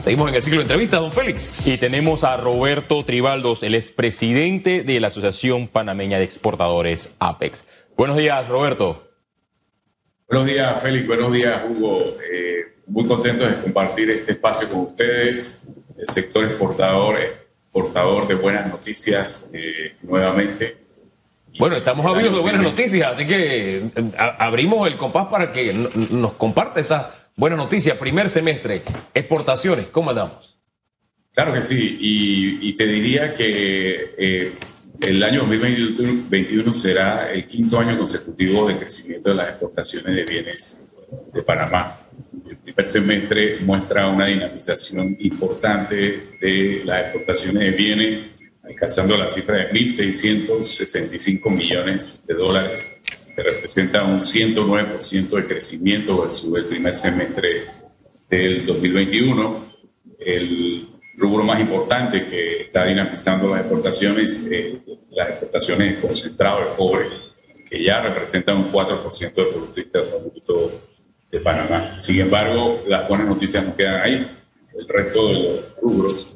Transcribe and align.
Seguimos 0.00 0.30
en 0.30 0.34
el 0.34 0.42
ciclo 0.42 0.58
de 0.60 0.62
entrevistas, 0.62 1.00
don 1.00 1.12
Félix. 1.12 1.66
Y 1.66 1.78
tenemos 1.78 2.24
a 2.24 2.36
Roberto 2.38 3.04
Tribaldos, 3.04 3.62
el 3.62 3.74
expresidente 3.74 4.82
de 4.82 4.98
la 4.98 5.08
Asociación 5.08 5.68
Panameña 5.68 6.18
de 6.18 6.24
Exportadores, 6.24 7.14
APEX. 7.18 7.64
Buenos 7.96 8.16
días, 8.16 8.48
Roberto. 8.48 9.10
Buenos 10.26 10.46
días, 10.46 10.82
Félix. 10.82 11.06
Buenos 11.06 11.32
días, 11.32 11.60
Hugo. 11.68 12.16
Eh, 12.32 12.76
muy 12.86 13.06
contento 13.06 13.46
de 13.46 13.60
compartir 13.60 14.10
este 14.10 14.32
espacio 14.32 14.70
con 14.70 14.80
ustedes. 14.80 15.64
El 15.98 16.06
sector 16.06 16.44
exportador, 16.44 17.16
exportador 17.18 18.26
de 18.26 18.36
buenas 18.36 18.68
noticias 18.68 19.50
eh, 19.52 19.96
nuevamente. 20.02 20.78
Bueno, 21.58 21.76
estamos 21.76 22.06
avisos 22.06 22.32
de 22.32 22.40
buenas 22.40 22.62
noticias, 22.62 23.12
así 23.12 23.26
que 23.26 23.76
eh, 23.76 24.12
abrimos 24.16 24.88
el 24.88 24.96
compás 24.96 25.26
para 25.26 25.52
que 25.52 25.74
nos 26.10 26.32
comparte 26.34 26.80
esa 26.80 27.19
buena 27.36 27.56
noticia. 27.56 27.98
Primer 27.98 28.28
semestre, 28.28 28.82
exportaciones, 29.14 29.86
¿cómo 29.86 30.10
andamos? 30.10 30.58
Claro 31.32 31.52
que 31.52 31.62
sí, 31.62 31.98
y, 32.00 32.74
te 32.74 32.86
diría 32.86 33.34
que 33.34 34.52
el 35.00 35.22
año 35.22 35.44
2021 35.44 36.74
será 36.74 37.32
el 37.32 37.46
quinto 37.46 37.78
año 37.78 37.96
consecutivo 37.96 38.68
de 38.68 38.76
crecimiento 38.76 39.30
de 39.30 39.36
las 39.36 39.48
exportaciones 39.50 40.14
de 40.14 40.24
bienes 40.24 40.80
de 41.32 41.42
Panamá. 41.42 41.98
El 42.48 42.56
primer 42.58 42.86
semestre 42.86 43.58
muestra 43.60 44.08
una 44.08 44.26
dinamización 44.26 45.16
importante 45.20 46.36
de 46.40 46.82
las 46.84 47.02
exportaciones 47.02 47.62
de 47.62 47.70
bienes, 47.70 48.20
alcanzando 48.62 49.16
la 49.16 49.30
cifra 49.30 49.58
de 49.58 49.70
1.665 49.70 51.50
millones 51.50 52.24
de 52.26 52.34
dólares, 52.34 52.99
representa 53.42 54.04
un 54.04 54.20
109% 54.20 55.28
de 55.28 55.46
crecimiento 55.46 56.22
versus 56.22 56.56
el 56.56 56.66
primer 56.66 56.96
semestre 56.96 57.66
del 58.28 58.66
2021. 58.66 59.70
El 60.18 60.88
rubro 61.16 61.44
más 61.44 61.60
importante 61.60 62.26
que 62.26 62.62
está 62.62 62.86
dinamizando 62.86 63.50
las 63.50 63.60
exportaciones, 63.60 64.46
eh, 64.50 64.80
las 65.10 65.30
exportaciones 65.30 65.98
concentrado 65.98 66.60
de 66.60 66.76
cobre, 66.76 67.06
que 67.68 67.82
ya 67.82 68.00
representan 68.00 68.56
un 68.56 68.72
4% 68.72 69.34
del 69.34 69.86
Producto 70.08 70.80
de 71.30 71.40
Panamá. 71.40 71.98
Sin 71.98 72.18
embargo, 72.20 72.82
las 72.86 73.08
buenas 73.08 73.28
noticias 73.28 73.64
no 73.64 73.76
quedan 73.76 74.00
ahí. 74.00 74.26
El 74.76 74.88
resto 74.88 75.28
de 75.28 75.34
los 75.34 75.80
rubros, 75.80 76.26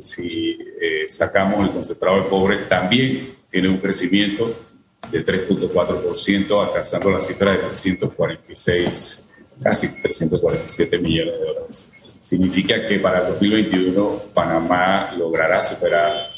si 0.00 0.58
eh, 0.80 1.06
sacamos 1.08 1.60
el 1.66 1.72
concentrado 1.72 2.22
de 2.22 2.28
cobre, 2.28 2.56
también 2.68 3.36
tiene 3.50 3.68
un 3.68 3.78
crecimiento 3.78 4.65
de 5.10 5.24
3.4%, 5.24 6.66
alcanzando 6.66 7.10
la 7.10 7.22
cifra 7.22 7.52
de 7.52 7.58
346, 7.58 9.28
casi 9.62 9.88
347 10.02 10.98
millones 10.98 11.34
de 11.38 11.46
dólares 11.46 11.90
significa 12.26 12.84
que 12.88 12.98
para 12.98 13.20
el 13.20 13.26
2021 13.34 14.22
Panamá 14.34 15.14
logrará 15.16 15.62
superar 15.62 16.28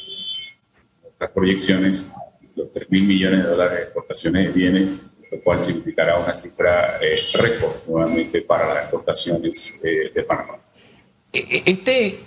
nuestras 1.03 1.31
proyecciones, 1.31 2.13
los 2.55 2.71
3 2.71 2.91
mil 2.91 3.05
millones 3.05 3.43
de 3.43 3.49
dólares 3.49 3.79
de 3.79 3.83
exportaciones 3.85 4.49
de 4.49 4.53
bienes, 4.53 4.89
lo 5.33 5.41
cual 5.41 5.63
significará 5.63 6.19
una 6.19 6.35
cifra 6.35 6.99
eh, 7.01 7.19
récord 7.33 7.73
nuevamente 7.87 8.43
para 8.43 8.69
las 8.69 8.83
exportaciones 8.83 9.81
eh, 9.83 10.13
de 10.15 10.23
Panamá. 10.25 10.59
E, 11.33 11.39
e, 11.39 11.63
este 11.65 12.19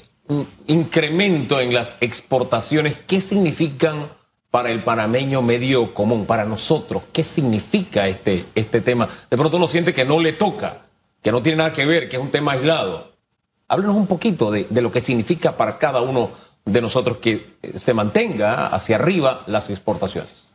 incremento 0.65 1.61
en 1.61 1.71
las 1.71 1.97
exportaciones, 2.01 2.97
¿qué 3.05 3.21
significan 3.21 4.09
para 4.51 4.69
el 4.69 4.83
panameño 4.83 5.41
medio 5.41 5.93
común, 5.93 6.25
para 6.25 6.43
nosotros? 6.43 7.03
¿Qué 7.13 7.23
significa 7.23 8.07
este, 8.09 8.45
este 8.53 8.81
tema? 8.81 9.07
De 9.29 9.37
pronto 9.37 9.57
uno 9.57 9.67
siente 9.67 9.93
que 9.93 10.03
no 10.03 10.19
le 10.19 10.33
toca, 10.33 10.81
que 11.23 11.31
no 11.31 11.41
tiene 11.41 11.59
nada 11.59 11.73
que 11.73 11.85
ver, 11.85 12.09
que 12.09 12.17
es 12.17 12.21
un 12.21 12.29
tema 12.29 12.51
aislado. 12.51 13.11
Háblenos 13.69 13.95
un 13.95 14.07
poquito 14.07 14.51
de, 14.51 14.67
lo 14.69 14.91
que 14.91 14.99
significa 14.99 15.55
para 15.55 15.77
cada 15.77 16.01
uno 16.01 16.31
de 16.65 16.81
nosotros 16.81 17.17
que 17.17 17.55
eh, 17.61 17.71
se 17.75 17.93
mantenga 17.93 18.67
hacia 18.67 18.97
arriba 18.97 19.43
las 19.47 19.69
exportaciones. 19.69 20.45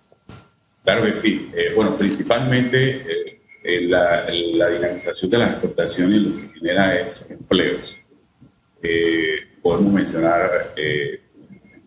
Claro 0.85 1.03
que 1.05 1.15
sí. 1.15 1.51
Eh, 1.57 1.73
bueno, 1.75 1.97
principalmente 1.97 3.41
eh, 3.65 3.81
la, 3.89 4.27
dinamización 4.27 5.31
de 5.31 5.39
las 5.39 5.51
exportaciones 5.53 6.21
lo 6.21 6.37
que 6.37 6.59
genera 6.59 7.01
es 7.01 7.31
empleos. 7.31 7.97
podemos 9.63 9.93
mencionar 9.93 10.75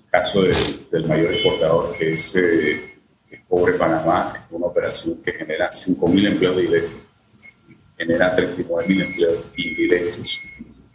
caso 0.10 0.44
del 0.44 1.06
mayor 1.06 1.34
exportador 1.34 1.92
que 1.98 2.14
es 2.14 2.36
el 2.36 2.82
Pobre 3.48 3.74
Panamá, 3.74 4.48
una 4.52 4.68
operación 4.68 5.22
que 5.24 5.32
genera 5.32 5.70
5.000 5.72 6.28
empleos 6.28 6.58
directos, 6.58 7.00
genera 7.98 8.36
39.000 8.36 9.02
empleos 9.02 9.38
indirectos 9.58 10.40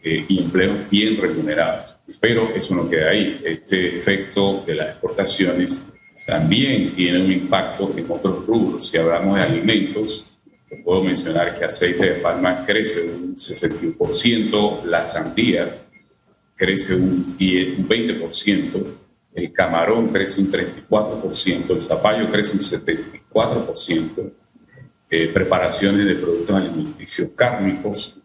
eh, 0.02 0.24
y 0.28 0.42
empleos 0.42 0.88
bien 0.88 1.20
remunerados. 1.20 1.98
Pero 2.20 2.50
eso 2.54 2.74
no 2.74 2.88
queda 2.88 3.10
ahí. 3.10 3.36
Este 3.44 3.98
efecto 3.98 4.62
de 4.66 4.74
las 4.74 4.90
exportaciones 4.90 5.86
también 6.26 6.92
tiene 6.92 7.24
un 7.24 7.32
impacto 7.32 7.92
en 7.96 8.06
otros 8.08 8.46
rubros. 8.46 8.88
Si 8.88 8.96
hablamos 8.96 9.36
de 9.36 9.42
alimentos, 9.42 10.26
te 10.68 10.76
puedo 10.76 11.02
mencionar 11.02 11.58
que 11.58 11.64
aceite 11.64 12.14
de 12.14 12.20
palma 12.20 12.64
crece 12.64 13.02
un 13.10 13.36
61%, 13.36 14.84
la 14.84 15.04
sandía 15.04 15.82
crece 16.56 16.94
un, 16.94 17.36
10, 17.36 17.78
un 17.78 17.88
20%, 17.88 18.86
el 19.34 19.52
camarón 19.52 20.08
crece 20.08 20.40
un 20.40 20.50
34%, 20.50 21.70
el 21.70 21.82
zapallo 21.82 22.30
crece 22.30 22.52
un 22.52 22.60
74%, 22.60 24.32
eh, 25.10 25.30
preparaciones 25.32 26.06
de 26.06 26.14
productos 26.14 26.56
alimenticios 26.56 27.30
cárnicos 27.34 28.16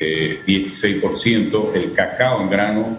16%, 0.00 1.74
el 1.74 1.92
cacao 1.92 2.42
en 2.42 2.50
grano 2.50 2.98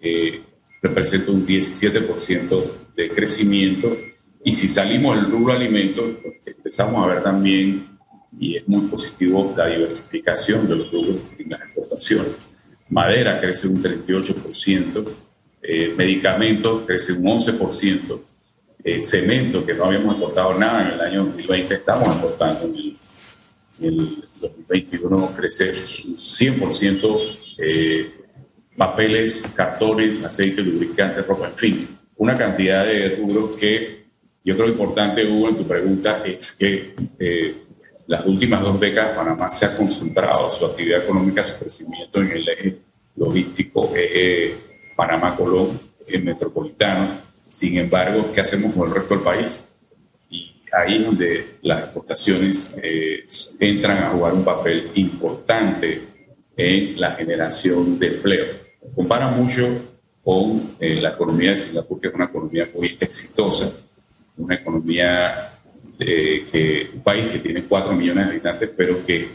eh, 0.00 0.42
representa 0.82 1.32
un 1.32 1.46
17% 1.46 2.64
de 2.96 3.08
crecimiento 3.10 3.96
y 4.44 4.52
si 4.52 4.68
salimos 4.68 5.16
del 5.16 5.30
rubro 5.30 5.54
alimentos, 5.54 6.04
empezamos 6.44 7.02
a 7.02 7.14
ver 7.14 7.22
también, 7.22 7.98
y 8.38 8.56
es 8.56 8.68
muy 8.68 8.86
positivo, 8.88 9.54
la 9.56 9.68
diversificación 9.68 10.68
de 10.68 10.76
los 10.76 10.92
rubros 10.92 11.16
en 11.38 11.50
las 11.50 11.62
exportaciones. 11.62 12.46
Madera 12.90 13.40
crece 13.40 13.68
un 13.68 13.82
38%, 13.82 15.06
eh, 15.66 15.94
medicamentos 15.96 16.82
crece 16.86 17.12
un 17.12 17.24
11%, 17.24 18.20
eh, 18.84 19.02
cemento, 19.02 19.64
que 19.64 19.74
no 19.74 19.86
habíamos 19.86 20.16
exportado 20.16 20.58
nada 20.58 20.86
en 20.86 20.94
el 20.94 21.00
año 21.00 21.24
2020, 21.24 21.74
estamos 21.74 22.08
exportando. 22.08 22.64
En 22.66 22.74
el 22.74 22.96
el 23.80 24.24
2021 24.40 25.32
crece 25.34 25.70
un 25.70 26.16
100% 26.16 27.38
eh, 27.58 28.14
papeles, 28.76 29.52
cartones, 29.56 30.22
aceite, 30.24 30.62
lubricante, 30.62 31.22
ropa, 31.22 31.48
en 31.48 31.54
fin, 31.54 31.98
una 32.16 32.36
cantidad 32.36 32.84
de 32.84 33.16
rubros 33.16 33.56
que 33.56 34.04
yo 34.44 34.56
creo 34.56 34.68
importante, 34.68 35.24
Hugo, 35.24 35.48
en 35.48 35.56
tu 35.56 35.66
pregunta 35.66 36.22
es 36.24 36.52
que 36.52 36.94
eh, 37.18 37.54
las 38.06 38.26
últimas 38.26 38.62
dos 38.62 38.78
décadas 38.78 39.16
Panamá 39.16 39.50
se 39.50 39.64
ha 39.64 39.74
concentrado 39.74 40.50
su 40.50 40.66
actividad 40.66 41.02
económica, 41.02 41.42
su 41.42 41.58
crecimiento 41.58 42.20
en 42.20 42.30
el 42.32 42.48
eje 42.48 42.78
logístico, 43.16 43.90
eje 43.94 44.54
Panamá-Colón, 44.96 45.80
eje 46.06 46.18
metropolitano. 46.18 47.22
Sin 47.48 47.78
embargo, 47.78 48.30
¿qué 48.32 48.40
hacemos 48.40 48.72
con 48.74 48.88
el 48.88 48.94
resto 48.94 49.14
del 49.14 49.22
país? 49.22 49.68
ahí 50.74 50.96
es 50.96 51.04
donde 51.04 51.44
las 51.62 51.84
exportaciones 51.84 52.74
eh, 52.82 53.26
entran 53.60 54.02
a 54.02 54.10
jugar 54.10 54.34
un 54.34 54.44
papel 54.44 54.90
importante 54.94 56.02
en 56.56 57.00
la 57.00 57.12
generación 57.12 57.98
de 57.98 58.08
empleos. 58.08 58.60
Compara 58.94 59.28
mucho 59.28 59.66
con 60.22 60.76
eh, 60.80 61.00
la 61.00 61.10
economía 61.10 61.50
de 61.50 61.56
Singapur, 61.56 62.00
que 62.00 62.08
es 62.08 62.14
una 62.14 62.24
economía 62.24 62.66
muy 62.74 62.96
exitosa, 63.00 63.72
una 64.36 64.54
economía 64.56 65.52
eh, 65.98 66.44
que 66.50 66.90
un 66.94 67.00
país 67.00 67.30
que 67.30 67.38
tiene 67.38 67.64
4 67.64 67.92
millones 67.92 68.26
de 68.26 68.30
habitantes, 68.32 68.70
pero 68.76 69.04
que 69.04 69.28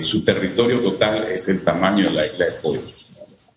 su 0.00 0.22
territorio 0.22 0.80
total 0.80 1.24
es 1.32 1.48
el 1.48 1.62
tamaño 1.62 2.04
de 2.04 2.10
la 2.10 2.26
isla 2.26 2.46
de 2.46 2.52
Pollo. 2.62 3.01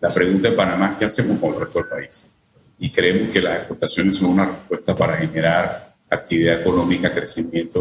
La 0.00 0.08
pregunta 0.08 0.50
de 0.50 0.56
Panamá 0.56 0.92
es 0.92 0.98
qué 0.98 1.04
hacemos 1.06 1.38
con 1.38 1.54
el 1.54 1.60
resto 1.60 1.78
del 1.80 1.88
país. 1.88 2.30
Y 2.78 2.90
creemos 2.90 3.32
que 3.32 3.40
las 3.40 3.58
exportaciones 3.58 4.16
son 4.16 4.30
una 4.30 4.46
respuesta 4.46 4.94
para 4.94 5.16
generar 5.16 5.94
actividad 6.10 6.60
económica, 6.60 7.12
crecimiento 7.12 7.80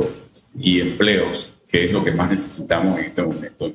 y 0.57 0.80
empleos, 0.80 1.51
que 1.68 1.86
es 1.86 1.92
lo 1.92 2.04
que 2.04 2.12
más 2.12 2.30
necesitamos 2.30 2.98
en 3.00 3.06
este 3.06 3.22
momento, 3.22 3.72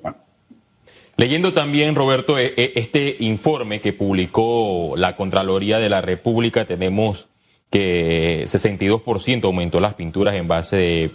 Leyendo 1.17 1.53
también, 1.53 1.95
Roberto, 1.95 2.39
e, 2.39 2.55
e, 2.57 2.73
este 2.77 3.17
informe 3.21 3.83
que 3.83 3.93
publicó 3.93 4.95
la 4.97 5.17
Contraloría 5.17 5.79
de 5.79 5.91
la 5.91 6.01
República, 6.01 6.65
tenemos 6.65 7.29
que 7.71 8.45
62% 8.47 9.45
aumentó 9.45 9.81
las 9.81 9.95
pinturas 9.95 10.35
en 10.35 10.49
base 10.49 10.77
de 10.77 11.11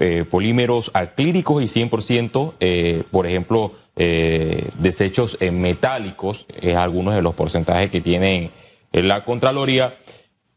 eh, 0.00 0.24
polímeros 0.28 0.90
acrílicos 0.94 1.62
y 1.62 1.66
100%, 1.66 2.54
eh, 2.60 3.02
por 3.10 3.26
ejemplo, 3.26 3.72
eh, 3.96 4.68
desechos 4.78 5.38
metálicos, 5.40 6.46
es 6.60 6.76
algunos 6.76 7.14
de 7.14 7.22
los 7.22 7.34
porcentajes 7.34 7.90
que 7.90 8.00
tienen 8.00 8.50
la 8.92 9.24
Contraloría. 9.24 9.96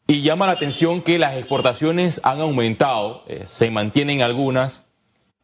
Y 0.08 0.24
llama 0.24 0.48
la 0.48 0.54
atención 0.54 1.02
que 1.02 1.18
las 1.18 1.38
exportaciones 1.38 2.20
han 2.24 2.42
aumentado, 2.42 3.24
eh, 3.28 3.44
se 3.46 3.72
mantienen 3.72 4.22
algunas. 4.22 4.92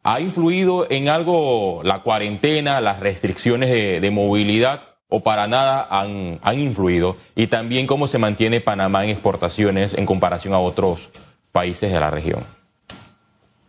¿Ha 0.04 0.20
influido 0.20 0.90
en 0.90 1.10
algo 1.10 1.82
la 1.84 2.02
cuarentena, 2.02 2.82
las 2.82 3.00
restricciones 3.00 3.70
de, 3.70 4.12
movilidad 4.12 4.82
o 5.10 5.22
para 5.22 5.48
nada 5.48 5.88
han, 5.90 6.40
han 6.42 6.60
influido? 6.60 7.18
Y 7.36 7.48
también 7.48 7.88
cómo 7.88 8.08
se 8.08 8.18
mantiene 8.18 8.62
Panamá 8.62 9.04
en 9.04 9.12
exportaciones 9.12 9.94
en 9.94 10.06
comparación 10.06 10.54
a 10.54 10.60
otros 10.60 11.12
países 11.52 11.92
de 11.92 12.00
la 12.00 12.10
región. 12.10 12.57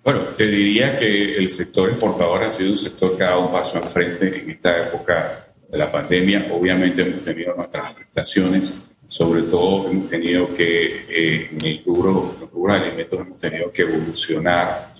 Bueno, 0.08 0.22
te 0.34 0.46
diría 0.46 0.96
que 0.96 1.36
el 1.36 1.50
sector 1.50 1.90
exportador 1.90 2.42
ha 2.42 2.50
sido 2.50 2.70
un 2.70 2.78
sector 2.78 3.14
que 3.14 3.24
ha 3.24 3.26
dado 3.26 3.42
un 3.42 3.52
paso 3.52 3.76
al 3.76 3.84
frente 3.84 4.40
en 4.40 4.52
esta 4.52 4.84
época 4.84 5.48
de 5.68 5.76
la 5.76 5.92
pandemia. 5.92 6.48
Obviamente 6.50 7.02
hemos 7.02 7.20
tenido 7.20 7.54
nuestras 7.54 7.90
afectaciones, 7.90 8.80
sobre 9.06 9.42
todo 9.42 9.90
hemos 9.90 10.08
tenido 10.08 10.54
que, 10.54 11.04
eh, 11.10 11.50
en 11.52 11.66
el 11.66 11.82
rubro, 11.84 12.36
los 12.40 12.50
de 12.50 12.72
alimentos, 12.72 13.20
hemos 13.20 13.38
tenido 13.38 13.70
que 13.70 13.82
evolucionar 13.82 14.94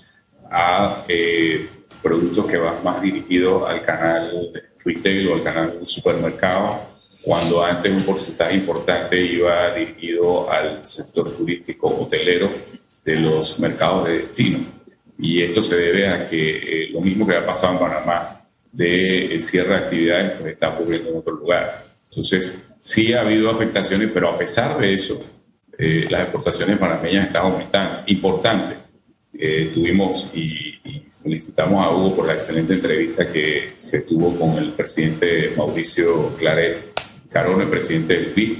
a 0.51 1.03
eh, 1.07 1.67
productos 2.03 2.45
que 2.45 2.57
van 2.57 2.83
más 2.83 3.01
dirigidos 3.01 3.67
al 3.67 3.81
canal 3.81 4.51
retail 4.85 5.27
o 5.27 5.33
al 5.33 5.41
canal 5.41 5.79
supermercado, 5.87 6.81
cuando 7.23 7.65
antes 7.65 7.91
un 7.91 8.03
porcentaje 8.03 8.53
importante 8.53 9.19
iba 9.19 9.73
dirigido 9.73 10.51
al 10.51 10.85
sector 10.85 11.35
turístico 11.35 11.87
hotelero 11.87 12.51
de 13.03 13.15
los 13.15 13.59
mercados 13.59 14.05
de 14.05 14.19
destino. 14.19 14.78
Y 15.19 15.43
esto 15.43 15.61
se 15.61 15.75
debe 15.75 16.07
a 16.07 16.25
que 16.25 16.85
eh, 16.85 16.89
lo 16.91 17.01
mismo 17.01 17.27
que 17.27 17.35
ha 17.35 17.45
pasado 17.45 17.73
en 17.73 17.79
Panamá 17.79 18.41
de 18.71 19.37
cierre 19.41 19.69
de 19.69 19.75
actividades, 19.75 20.31
pues 20.39 20.53
está 20.53 20.69
ocurriendo 20.69 21.09
en 21.09 21.17
otro 21.17 21.33
lugar. 21.33 21.83
Entonces, 22.09 22.63
sí 22.79 23.13
ha 23.13 23.21
habido 23.21 23.49
afectaciones, 23.49 24.09
pero 24.13 24.29
a 24.29 24.37
pesar 24.37 24.77
de 24.79 24.93
eso, 24.93 25.21
eh, 25.77 26.07
las 26.09 26.21
exportaciones 26.21 26.77
panameñas 26.77 27.27
están 27.27 27.43
aumentando. 27.45 28.03
Importante. 28.07 28.75
Eh, 29.33 29.71
tuvimos 29.73 30.31
y, 30.33 30.79
felicitamos 31.21 31.85
a 31.85 31.91
Hugo 31.91 32.15
por 32.15 32.27
la 32.27 32.33
excelente 32.33 32.73
entrevista 32.73 33.29
que 33.29 33.71
se 33.75 33.99
tuvo 34.01 34.37
con 34.39 34.57
el 34.57 34.71
presidente 34.71 35.51
Mauricio 35.55 36.35
Claret 36.37 36.97
Carón, 37.29 37.61
el 37.61 37.67
presidente 37.67 38.13
del 38.13 38.27
PIB, 38.27 38.57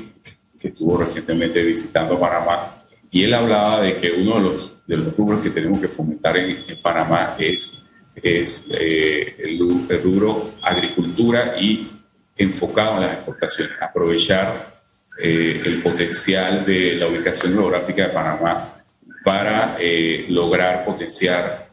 que 0.59 0.67
estuvo 0.67 0.97
recientemente 0.97 1.63
visitando 1.63 2.19
Panamá. 2.19 2.77
Y 3.09 3.23
él 3.23 3.33
hablaba 3.33 3.81
de 3.81 3.95
que 3.95 4.11
uno 4.11 4.35
de 4.35 4.41
los, 4.41 4.78
de 4.89 4.97
los 4.97 5.15
rubros 5.15 5.39
que 5.41 5.51
tenemos 5.51 5.80
que 5.80 5.88
fomentar 5.88 6.36
en, 6.36 6.57
Panamá 6.81 7.36
es 7.38 7.83
es 8.15 8.68
eh, 8.74 9.36
el, 9.38 9.59
rubro 10.03 10.53
agricultura 10.63 11.56
y 11.62 11.88
enfocado 12.36 12.95
en 12.95 13.01
las 13.01 13.13
exportaciones, 13.13 13.75
aprovechar 13.80 14.81
eh, 15.21 15.62
el 15.63 15.83
potencial 15.83 16.65
de 16.65 16.95
la 16.95 17.07
ubicación 17.07 17.53
geográfica 17.53 18.07
de 18.07 18.09
Panamá 18.13 18.81
para 19.24 19.77
eh, 19.80 20.25
lograr 20.30 20.83
potenciar 20.83 21.69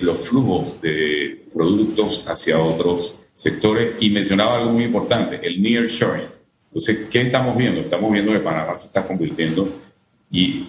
los 0.00 0.28
flujos 0.28 0.80
de 0.82 1.46
productos 1.54 2.24
hacia 2.26 2.58
otros 2.58 3.28
sectores. 3.36 3.94
Y 4.00 4.10
mencionaba 4.10 4.56
algo 4.56 4.72
muy 4.72 4.84
importante, 4.84 5.38
el 5.40 5.62
nearshoring. 5.62 6.26
Entonces, 6.66 7.06
¿qué 7.08 7.20
estamos 7.20 7.56
viendo? 7.56 7.80
Estamos 7.80 8.12
viendo 8.12 8.32
que 8.32 8.40
Panamá 8.40 8.74
se 8.74 8.86
está 8.86 9.06
convirtiendo 9.06 9.68
y, 10.30 10.66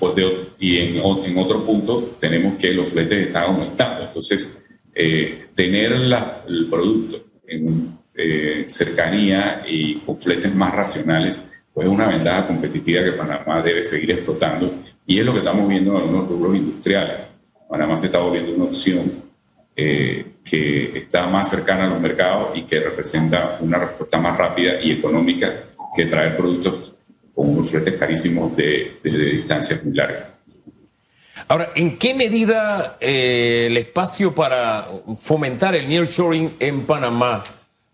y 0.60 0.78
en, 0.78 0.98
en 0.98 1.38
otro 1.38 1.66
punto 1.66 2.16
tenemos 2.20 2.56
que 2.58 2.74
los 2.74 2.90
fletes 2.90 3.28
están 3.28 3.44
aumentando. 3.44 4.06
Entonces, 4.06 4.66
eh, 4.96 5.48
tener 5.56 5.94
el 5.94 6.68
producto 6.70 7.24
en 7.48 7.98
eh, 8.16 8.66
cercanía 8.68 9.64
y 9.68 9.96
con 9.96 10.18
fletes 10.18 10.54
más 10.54 10.74
racionales, 10.74 11.64
pues 11.74 11.88
es 11.88 11.94
una 11.94 12.08
ventaja 12.08 12.48
competitiva 12.48 13.04
que 13.04 13.14
Panamá 13.14 13.62
debe 13.62 13.84
seguir 13.84 14.12
explotando 14.12 14.74
y 15.06 15.20
es 15.20 15.26
lo 15.26 15.32
que 15.32 15.40
estamos 15.40 15.68
viendo 15.70 15.92
en 15.92 15.98
algunos 15.98 16.28
rubros 16.28 16.56
industriales. 16.56 17.28
Panamá 17.70 17.98
se 17.98 18.08
está 18.08 18.20
volviendo 18.20 18.54
una 18.54 18.66
opción 18.66 19.12
eh, 19.76 20.26
que 20.44 20.98
está 20.98 21.28
más 21.28 21.50
cercana 21.50 21.86
a 21.86 21.90
los 21.90 22.02
mercados 22.02 22.58
y 22.58 22.64
que 22.64 22.80
representa 22.80 23.58
una 23.62 23.78
respuesta 23.78 24.18
más 24.18 24.38
rápida 24.38 24.82
y 24.82 24.92
económica 24.92 25.64
que 25.96 26.06
traer 26.06 26.36
productos 26.36 26.96
con 27.34 27.50
unos 27.50 27.70
fletes 27.70 27.96
carísimos 27.96 28.56
de, 28.56 29.00
de 29.04 29.10
distancias 29.10 29.84
muy 29.84 29.94
largas. 29.94 30.40
Ahora, 31.48 31.72
¿en 31.76 31.98
qué 31.98 32.14
medida 32.14 32.98
eh, 33.00 33.68
el 33.68 33.78
espacio 33.78 34.36
para 34.36 34.88
fomentar 35.20 35.76
el 35.76 35.88
nearshoring 35.88 36.56
en 36.60 36.86
Panamá 36.86 37.44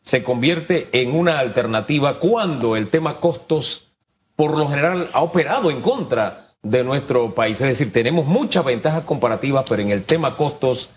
se 0.02 0.24
convierte 0.24 0.90
en 0.92 1.16
una 1.16 1.40
alternativa 1.40 2.20
cuando 2.20 2.76
el 2.76 2.90
tema 2.90 3.16
costos, 3.20 3.88
por 4.36 4.58
lo 4.58 4.68
general, 4.68 5.10
ha 5.14 5.22
operado 5.22 5.72
en 5.72 5.82
contra 5.82 6.50
de 6.64 6.84
nuestro 6.84 7.34
país? 7.34 7.62
Es 7.62 7.68
decir, 7.68 7.94
tenemos 7.94 8.26
muchas 8.26 8.66
ventajas 8.66 9.04
comparativas, 9.04 9.64
pero 9.70 9.82
en 9.82 9.90
el 9.90 10.04
tema 10.04 10.36
costos, 10.36 10.90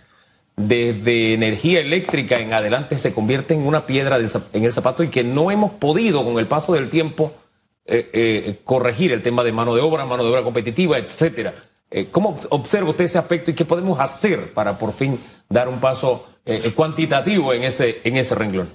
desde 0.56 1.34
energía 1.34 1.80
eléctrica 1.80 2.40
en 2.40 2.52
adelante 2.52 2.98
se 2.98 3.14
convierte 3.14 3.54
en 3.54 3.64
una 3.64 3.86
piedra 3.86 4.18
en 4.18 4.64
el 4.64 4.72
zapato 4.72 5.04
y 5.04 5.08
que 5.08 5.22
no 5.22 5.52
hemos 5.52 5.70
podido 5.72 6.24
con 6.24 6.40
el 6.40 6.48
paso 6.48 6.72
del 6.72 6.90
tiempo 6.90 7.32
eh, 7.90 8.10
eh, 8.12 8.56
corregir 8.64 9.12
el 9.12 9.22
tema 9.22 9.42
de 9.42 9.50
mano 9.50 9.74
de 9.74 9.80
obra, 9.80 10.04
mano 10.04 10.22
de 10.22 10.28
obra 10.28 10.42
competitiva, 10.42 10.98
etcétera. 10.98 11.54
Eh, 11.90 12.08
¿Cómo 12.10 12.36
observa 12.50 12.90
usted 12.90 13.06
ese 13.06 13.16
aspecto 13.16 13.50
y 13.50 13.54
qué 13.54 13.64
podemos 13.64 13.98
hacer 13.98 14.52
para 14.52 14.76
por 14.76 14.92
fin 14.92 15.18
dar 15.48 15.70
un 15.70 15.80
paso 15.80 16.26
cuantitativo 16.74 17.54
en 17.54 17.64
ese, 17.64 18.00
en 18.04 18.18
ese 18.18 18.34
renglón? 18.34 18.68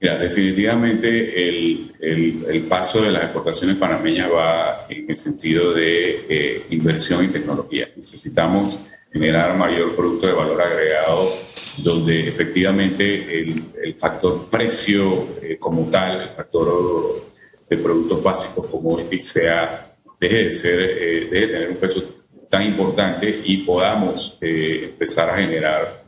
Mira, 0.00 0.18
definitivamente 0.18 1.48
el, 1.48 1.92
el, 2.00 2.62
paso 2.62 3.02
de 3.02 3.12
las 3.12 3.24
exportaciones 3.24 3.76
panameñas 3.76 4.28
va 4.32 4.86
en 4.88 5.08
el 5.08 5.16
sentido 5.16 5.72
de 5.72 6.64
inversión 6.70 7.24
en 7.24 7.32
tecnología. 7.32 7.88
Necesitamos 7.96 8.78
generar 9.12 9.56
mayor 9.56 9.94
producto 9.94 10.26
de 10.26 10.32
valor 10.32 10.60
agregado 10.60 11.32
donde 11.78 12.26
efectivamente 12.26 13.40
el, 13.40 13.62
el 13.84 13.94
factor 13.94 14.48
precio 14.50 15.28
como 15.60 15.88
tal, 15.90 16.22
el 16.22 16.28
factor 16.30 17.29
de 17.70 17.76
productos 17.76 18.20
básicos 18.20 18.66
como 18.66 18.98
el 18.98 19.20
sea 19.20 19.94
deje 20.18 20.44
de, 20.44 20.52
ser, 20.52 20.80
eh, 20.80 21.28
deje 21.30 21.46
de 21.46 21.52
tener 21.52 21.70
un 21.70 21.76
peso 21.76 22.02
tan 22.48 22.62
importante 22.62 23.42
y 23.44 23.58
podamos 23.58 24.36
eh, 24.40 24.80
empezar 24.84 25.30
a 25.30 25.36
generar 25.36 26.02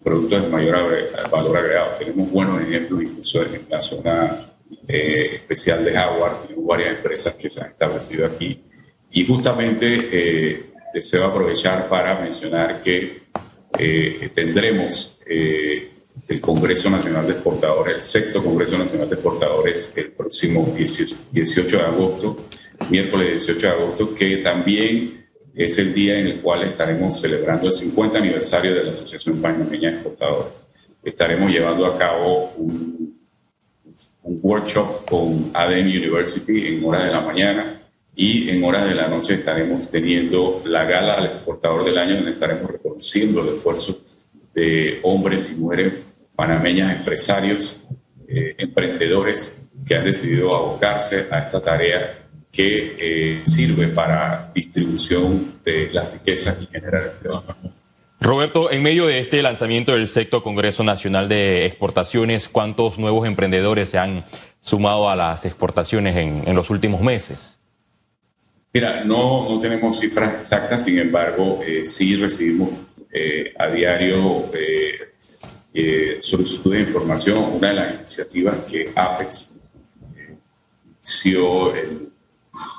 productos 0.00 0.44
de 0.44 0.48
mayor 0.48 1.10
valor 1.28 1.56
agregado. 1.56 1.90
Tenemos 1.98 2.30
buenos 2.30 2.62
ejemplos 2.62 3.02
incluso 3.02 3.42
en 3.42 3.66
la 3.68 3.80
zona 3.80 4.52
eh, 4.86 5.30
especial 5.34 5.84
de 5.84 5.98
Howard, 5.98 6.46
tenemos 6.46 6.66
varias 6.66 6.96
empresas 6.96 7.34
que 7.34 7.50
se 7.50 7.64
han 7.64 7.70
establecido 7.70 8.24
aquí 8.24 8.62
y 9.10 9.26
justamente 9.26 10.62
deseo 10.94 11.24
aprovechar 11.24 11.88
para 11.88 12.20
mencionar 12.20 12.80
que 12.80 13.22
tendremos 14.32 15.18
el 16.28 16.40
Congreso 16.40 16.90
Nacional 16.90 17.26
de 17.26 17.32
Exportadores, 17.32 17.94
el 17.94 18.00
sexto 18.02 18.44
Congreso 18.44 18.76
Nacional 18.76 19.08
de 19.08 19.14
Exportadores 19.14 19.92
el 19.96 20.12
próximo 20.12 20.74
18 20.76 21.16
de 21.32 21.82
agosto 21.82 22.44
miércoles 22.90 23.46
18 23.46 23.66
de 23.66 23.72
agosto, 23.72 24.14
que 24.14 24.38
también 24.38 25.26
es 25.54 25.78
el 25.78 25.92
día 25.92 26.18
en 26.18 26.26
el 26.26 26.40
cual 26.40 26.62
estaremos 26.62 27.20
celebrando 27.20 27.66
el 27.66 27.72
50 27.72 28.18
aniversario 28.18 28.74
de 28.74 28.84
la 28.84 28.92
Asociación 28.92 29.40
Panameña 29.40 29.90
de 29.90 29.94
Exportadores. 29.96 30.66
Estaremos 31.02 31.50
llevando 31.50 31.86
a 31.86 31.98
cabo 31.98 32.52
un, 32.56 33.18
un 34.22 34.40
workshop 34.42 35.04
con 35.08 35.50
ADN 35.52 35.86
University 35.86 36.68
en 36.68 36.84
horas 36.84 37.04
de 37.04 37.10
la 37.10 37.20
mañana 37.20 37.82
y 38.14 38.48
en 38.50 38.62
horas 38.64 38.88
de 38.88 38.94
la 38.94 39.08
noche 39.08 39.34
estaremos 39.34 39.88
teniendo 39.88 40.62
la 40.64 40.84
gala 40.84 41.14
al 41.14 41.26
exportador 41.26 41.84
del 41.84 41.98
año, 41.98 42.16
donde 42.16 42.32
estaremos 42.32 42.70
reconociendo 42.70 43.42
el 43.42 43.54
esfuerzo 43.54 44.00
de 44.54 44.98
hombres 45.02 45.52
y 45.52 45.60
mujeres 45.60 45.92
panameñas, 46.38 46.96
empresarios, 46.96 47.80
eh, 48.28 48.54
emprendedores 48.58 49.68
que 49.84 49.96
han 49.96 50.04
decidido 50.04 50.54
abocarse 50.54 51.26
a 51.32 51.40
esta 51.40 51.60
tarea 51.60 52.16
que 52.52 52.92
eh, 52.96 53.42
sirve 53.44 53.88
para 53.88 54.48
distribución 54.54 55.54
de 55.64 55.90
las 55.92 56.12
riquezas 56.12 56.56
y 56.62 56.66
generar 56.66 57.12
empleo. 57.12 57.42
Roberto, 58.20 58.70
en 58.70 58.84
medio 58.84 59.08
de 59.08 59.18
este 59.18 59.42
lanzamiento 59.42 59.94
del 59.94 60.06
sexto 60.06 60.44
Congreso 60.44 60.84
Nacional 60.84 61.28
de 61.28 61.66
Exportaciones, 61.66 62.48
¿cuántos 62.48 63.00
nuevos 63.00 63.26
emprendedores 63.26 63.90
se 63.90 63.98
han 63.98 64.24
sumado 64.60 65.10
a 65.10 65.16
las 65.16 65.44
exportaciones 65.44 66.14
en, 66.14 66.44
en 66.46 66.54
los 66.54 66.70
últimos 66.70 67.00
meses? 67.00 67.58
Mira, 68.72 69.02
no, 69.02 69.48
no 69.48 69.58
tenemos 69.58 69.98
cifras 69.98 70.36
exactas, 70.36 70.84
sin 70.84 71.00
embargo, 71.00 71.62
eh, 71.66 71.84
sí 71.84 72.14
recibimos 72.14 72.70
eh, 73.12 73.52
a 73.58 73.66
diario 73.66 74.52
solicitudes 76.20 76.78
de 76.78 76.86
información. 76.86 77.38
Una 77.54 77.68
de 77.68 77.74
las 77.74 77.94
iniciativas 78.00 78.56
que 78.64 78.92
APEX 78.94 79.52
inició 81.00 81.74
el 81.74 82.12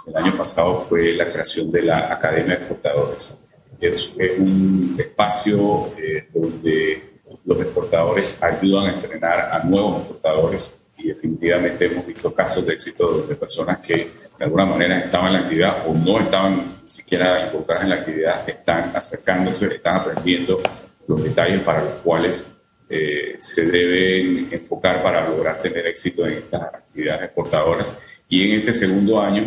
el 0.08 0.16
año 0.16 0.36
pasado 0.36 0.76
fue 0.76 1.14
la 1.14 1.32
creación 1.32 1.72
de 1.72 1.84
la 1.84 2.12
Academia 2.12 2.56
de 2.56 2.64
Exportadores. 2.64 3.38
Es, 3.80 4.12
un 4.38 4.96
espacio 5.00 5.94
eh, 5.98 6.28
donde 6.34 7.22
los 7.46 7.62
exportadores 7.62 8.42
ayudan 8.44 8.88
a 8.88 8.94
entrenar 8.96 9.50
a 9.54 9.64
nuevos 9.64 10.00
exportadores 10.00 10.82
y 10.98 11.08
definitivamente 11.08 11.86
hemos 11.86 12.06
visto 12.06 12.34
casos 12.34 12.66
de 12.66 12.74
éxito 12.74 13.22
de 13.22 13.36
personas 13.36 13.80
que 13.80 14.12
de 14.38 14.46
alguna 14.46 14.66
manera 14.66 15.00
estaban 15.00 15.28
en 15.28 15.34
la 15.34 15.40
actividad 15.40 15.88
o 15.88 15.94
no 15.94 16.20
estaban 16.20 16.82
siquiera 16.86 17.46
involucradas 17.46 17.84
en 17.84 17.90
la 17.90 17.96
actividad, 17.96 18.50
están 18.50 18.92
acercándose, 18.94 19.68
están 19.68 19.98
aprendiendo 19.98 20.60
los 21.08 21.24
detalles 21.24 21.62
para 21.62 21.84
los 21.84 21.94
cuales 22.04 22.52
eh, 22.90 23.36
se 23.38 23.66
deben 23.66 24.48
enfocar 24.52 25.04
para 25.04 25.30
lograr 25.30 25.62
tener 25.62 25.86
éxito 25.86 26.26
en 26.26 26.34
estas 26.34 26.62
actividades 26.64 27.26
exportadoras. 27.26 27.96
Y 28.28 28.50
en 28.50 28.60
este 28.60 28.74
segundo 28.74 29.22
año 29.22 29.44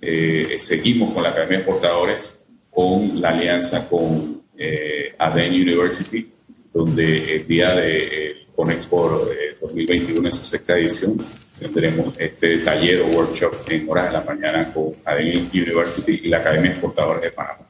eh, 0.00 0.56
seguimos 0.58 1.14
con 1.14 1.22
la 1.22 1.28
Academia 1.28 1.58
de 1.58 1.62
Exportadores 1.62 2.44
con 2.68 3.20
la 3.20 3.30
alianza 3.30 3.88
con 3.88 4.42
eh, 4.58 5.14
Aden 5.18 5.52
University, 5.52 6.32
donde 6.72 7.36
el 7.36 7.46
día 7.46 7.74
de 7.76 8.46
Conexpo 8.54 9.28
2021 9.60 10.28
en 10.28 10.34
su 10.34 10.44
sexta 10.44 10.76
edición 10.76 11.24
tendremos 11.58 12.18
este 12.18 12.58
taller 12.58 13.02
o 13.02 13.06
workshop 13.06 13.70
en 13.70 13.88
horas 13.88 14.06
de 14.06 14.12
la 14.12 14.24
mañana 14.24 14.72
con 14.72 14.94
Aden 15.04 15.48
University 15.52 16.22
y 16.24 16.28
la 16.28 16.38
Academia 16.38 16.70
de 16.70 16.76
Exportadores 16.76 17.22
de 17.22 17.30
Panamá. 17.30 17.69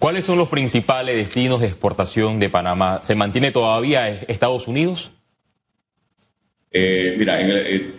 ¿Cuáles 0.00 0.24
son 0.24 0.38
los 0.38 0.48
principales 0.48 1.14
destinos 1.14 1.60
de 1.60 1.66
exportación 1.66 2.40
de 2.40 2.48
Panamá? 2.48 3.02
¿Se 3.04 3.14
mantiene 3.14 3.52
todavía 3.52 4.08
Estados 4.08 4.66
Unidos? 4.66 5.10
Eh, 6.70 7.16
mira, 7.18 7.38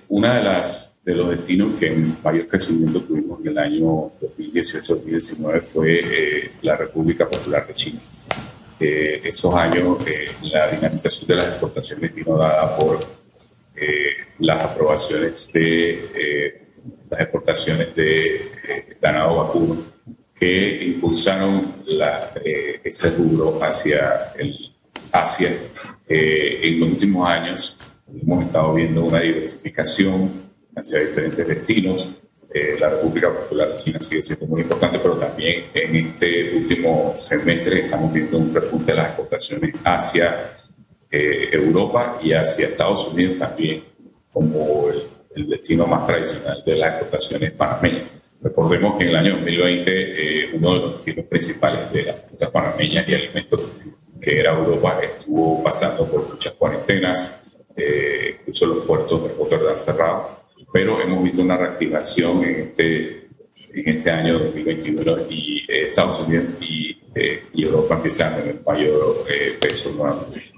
una 0.09 0.33
de 0.33 0.43
las 0.43 0.97
de 1.05 1.13
los 1.13 1.29
destinos 1.29 1.79
que 1.79 1.91
mayor 2.23 2.47
crecimiento 2.47 3.01
tuvimos 3.01 3.39
en 3.41 3.49
el 3.49 3.57
año 3.59 4.13
2018-2019 4.19 5.61
fue 5.61 5.99
eh, 6.03 6.51
la 6.63 6.75
República 6.75 7.29
Popular 7.29 7.67
de 7.67 7.75
China. 7.75 7.99
Eh, 8.79 9.21
esos 9.23 9.53
años, 9.53 9.99
la 10.41 10.71
dinamización 10.71 11.27
de 11.27 11.35
las 11.35 11.45
exportaciones 11.49 12.15
vino 12.15 12.35
dada 12.35 12.79
por 12.79 12.99
las 14.39 14.63
aprobaciones 14.63 15.53
de 15.53 16.63
las 17.11 17.21
exportaciones 17.21 17.95
de 17.95 18.97
ganado 18.99 19.35
vacuno 19.35 20.00
que 20.41 20.85
impulsaron 20.85 21.83
la, 21.85 22.31
eh, 22.43 22.81
ese 22.83 23.11
rubro 23.11 23.63
hacia 23.63 24.33
el 24.35 24.73
Asia. 25.11 25.51
Eh, 26.09 26.61
en 26.63 26.79
los 26.79 26.89
últimos 26.89 27.29
años 27.29 27.77
hemos 28.19 28.45
estado 28.45 28.73
viendo 28.73 29.03
una 29.05 29.19
diversificación 29.19 30.31
hacia 30.75 31.01
diferentes 31.01 31.47
destinos. 31.47 32.11
Eh, 32.51 32.75
la 32.79 32.89
República 32.89 33.29
Popular 33.29 33.77
China 33.77 33.99
sigue 34.01 34.23
siendo 34.23 34.47
muy 34.47 34.61
importante, 34.61 34.97
pero 34.97 35.15
también 35.17 35.65
en 35.75 35.95
este 35.95 36.55
último 36.55 37.13
semestre 37.15 37.81
estamos 37.85 38.11
viendo 38.11 38.39
un 38.39 38.51
repunte 38.51 38.93
de 38.93 38.97
las 38.97 39.07
exportaciones 39.09 39.75
hacia 39.83 40.57
Europa 41.11 42.19
y 42.23 42.33
hacia 42.33 42.65
Estados 42.65 43.09
Unidos 43.09 43.37
también 43.37 43.83
como 44.31 44.89
el, 44.89 45.03
el 45.35 45.49
destino 45.49 45.85
más 45.85 46.07
tradicional 46.07 46.63
de 46.65 46.75
las 46.77 46.93
exportaciones 46.93 47.51
panameñas. 47.51 48.30
Recordemos 48.43 48.97
que 48.97 49.03
en 49.03 49.09
el 49.09 49.15
año 49.15 49.35
2020 49.35 49.91
eh, 49.91 50.49
uno 50.53 50.73
de 50.73 50.79
los 50.79 50.95
destinos 50.97 51.25
principales 51.27 51.91
de 51.91 52.03
las 52.03 52.25
frutas 52.25 52.49
panameñas 52.49 53.07
y 53.07 53.13
alimentos, 53.13 53.71
que 54.19 54.39
era 54.39 54.57
Europa, 54.57 54.99
estuvo 55.03 55.63
pasando 55.63 56.09
por 56.09 56.27
muchas 56.27 56.53
cuarentenas, 56.53 57.53
eh, 57.75 58.37
incluso 58.39 58.65
los 58.65 58.85
puertos 58.85 59.23
de 59.23 59.35
Rotterdam 59.35 59.77
cerrados, 59.77 60.25
pero 60.73 60.99
hemos 61.01 61.23
visto 61.23 61.43
una 61.43 61.55
reactivación 61.55 62.43
en 62.43 62.55
este, 62.61 63.27
en 63.75 63.89
este 63.89 64.09
año 64.09 64.39
2021 64.39 65.01
y 65.29 65.59
eh, 65.67 65.81
Estados 65.87 66.19
Unidos 66.21 66.45
y, 66.61 66.97
y, 67.53 67.63
Europa 67.63 67.95
empiezan 67.95 68.33
a 68.33 68.37
tener 68.37 68.55
mayor 68.65 69.17
peso 69.59 69.91
nuevamente. 69.95 70.50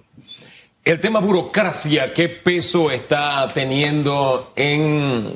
El 0.83 0.99
tema 0.99 1.21
burocracia, 1.21 2.13
¿qué 2.13 2.27
peso 2.27 2.91
está 2.91 3.47
teniendo 3.53 4.51
en 4.53 5.33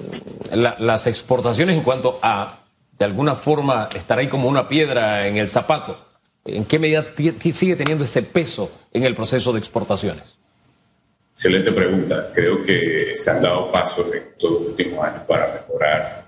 las 0.52 1.08
exportaciones 1.08 1.78
en 1.78 1.84
cuanto 1.84 2.20
a, 2.22 2.66
de 3.00 3.06
alguna 3.06 3.34
forma, 3.34 3.88
estar 3.96 4.20
ahí 4.20 4.28
como 4.28 4.50
una 4.50 4.68
piedra 4.68 5.26
en 5.26 5.38
el 5.38 5.48
zapato? 5.48 5.98
¿En 6.44 6.66
qué 6.66 6.80
medida 6.80 7.06
sigue 7.16 7.78
teniendo 7.78 8.04
ese 8.04 8.24
peso 8.24 8.70
en 8.92 9.06
el 9.06 9.16
proceso 9.16 9.54
de 9.54 9.60
exportaciones? 9.60 10.36
Excelente 11.32 11.72
pregunta. 11.72 12.30
Creo 12.34 12.62
que 12.62 13.14
se 13.16 13.32
han 13.32 13.42
dado 13.42 13.72
pasos 13.72 14.14
en 14.14 14.24
todos 14.38 14.62
los 14.62 14.70
últimos 14.72 15.06
años 15.06 15.22
para 15.26 15.54
mejorar 15.54 16.26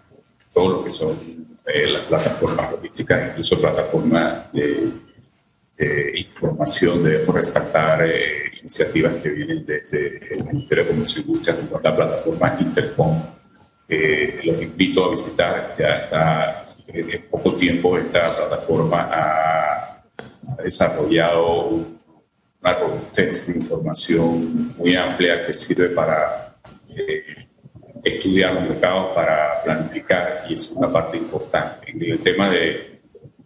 todo 0.53 0.69
lo 0.69 0.83
que 0.85 0.91
son 0.91 1.19
eh, 1.65 1.88
las 1.88 2.03
plataformas 2.03 2.71
logísticas, 2.71 3.31
incluso 3.31 3.59
plataformas 3.59 4.49
de 4.53 5.08
información. 6.15 7.03
Debemos 7.03 7.36
resaltar 7.36 8.05
eh, 8.05 8.51
iniciativas 8.59 9.15
que 9.21 9.29
vienen 9.29 9.65
desde 9.65 10.17
el 10.33 10.45
Ministerio 10.45 10.83
de 10.83 10.89
Comercio 10.89 11.21
y 11.21 11.25
Industria, 11.25 11.55
como 11.55 11.79
la 11.79 11.95
plataforma 11.95 12.57
Intercom. 12.59 13.24
Eh, 13.88 14.41
los 14.43 14.62
invito 14.62 15.05
a 15.05 15.12
visitar, 15.12 15.75
ya 15.79 15.95
está 15.95 16.63
en 16.88 17.24
poco 17.24 17.55
tiempo 17.55 17.98
esta 17.98 18.36
plataforma 18.36 19.09
ha, 19.12 20.03
desarrollado 20.63 21.86
una 22.62 22.74
robustez 22.74 23.48
de 23.48 23.53
información 23.57 24.74
muy 24.77 24.95
amplia 24.95 25.41
que 25.45 25.53
sirve 25.53 25.89
para 25.89 26.55
eh, 26.89 27.48
estudiar 28.03 28.53
los 28.53 28.63
mercados, 28.63 29.15
para 29.15 29.63
planificar 29.63 30.45
y 30.50 30.55
es 30.55 30.69
una 30.71 30.91
parte 30.91 31.17
importante. 31.17 31.91
En 31.91 32.03
el 32.03 32.19
tema 32.19 32.50
de 32.50 32.98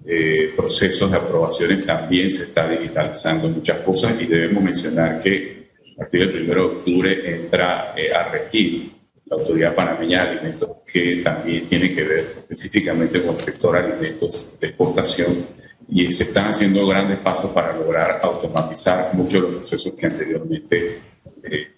eh, 0.06 0.52
procesos 0.56 1.10
de 1.10 1.18
aprobaciones 1.18 1.86
también 1.86 2.30
se 2.30 2.44
está 2.44 2.68
digitalizando 2.68 3.48
muchas 3.48 3.80
cosas 3.80 4.20
y 4.20 4.26
debemos 4.26 4.62
mencionar 4.62 5.20
que 5.22 5.72
a 5.94 6.00
partir 6.00 6.32
del 6.32 6.44
1 6.44 6.54
de 6.54 6.60
octubre 6.60 7.36
entra 7.36 7.94
eh, 7.96 8.14
a 8.14 8.28
regir 8.30 8.92
la 9.26 9.38
Autoridad 9.38 9.74
Panameña 9.74 10.26
de 10.26 10.32
Alimentos, 10.32 10.70
que 10.86 11.22
también 11.24 11.66
tiene 11.66 11.94
que 11.94 12.04
ver 12.04 12.20
específicamente 12.20 13.22
con 13.22 13.36
el 13.36 13.40
sector 13.40 13.78
alimentos 13.78 14.58
de 14.60 14.68
exportación 14.68 15.48
y 15.88 16.12
se 16.12 16.24
están 16.24 16.48
haciendo 16.48 16.86
grandes 16.88 17.20
pasos 17.20 17.52
para 17.52 17.74
lograr 17.74 18.20
automatizar 18.24 19.14
muchos 19.14 19.34
de 19.34 19.40
los 19.40 19.52
procesos 19.58 19.94
que 19.94 20.06
anteriormente 20.06 21.00
eh, 21.44 21.72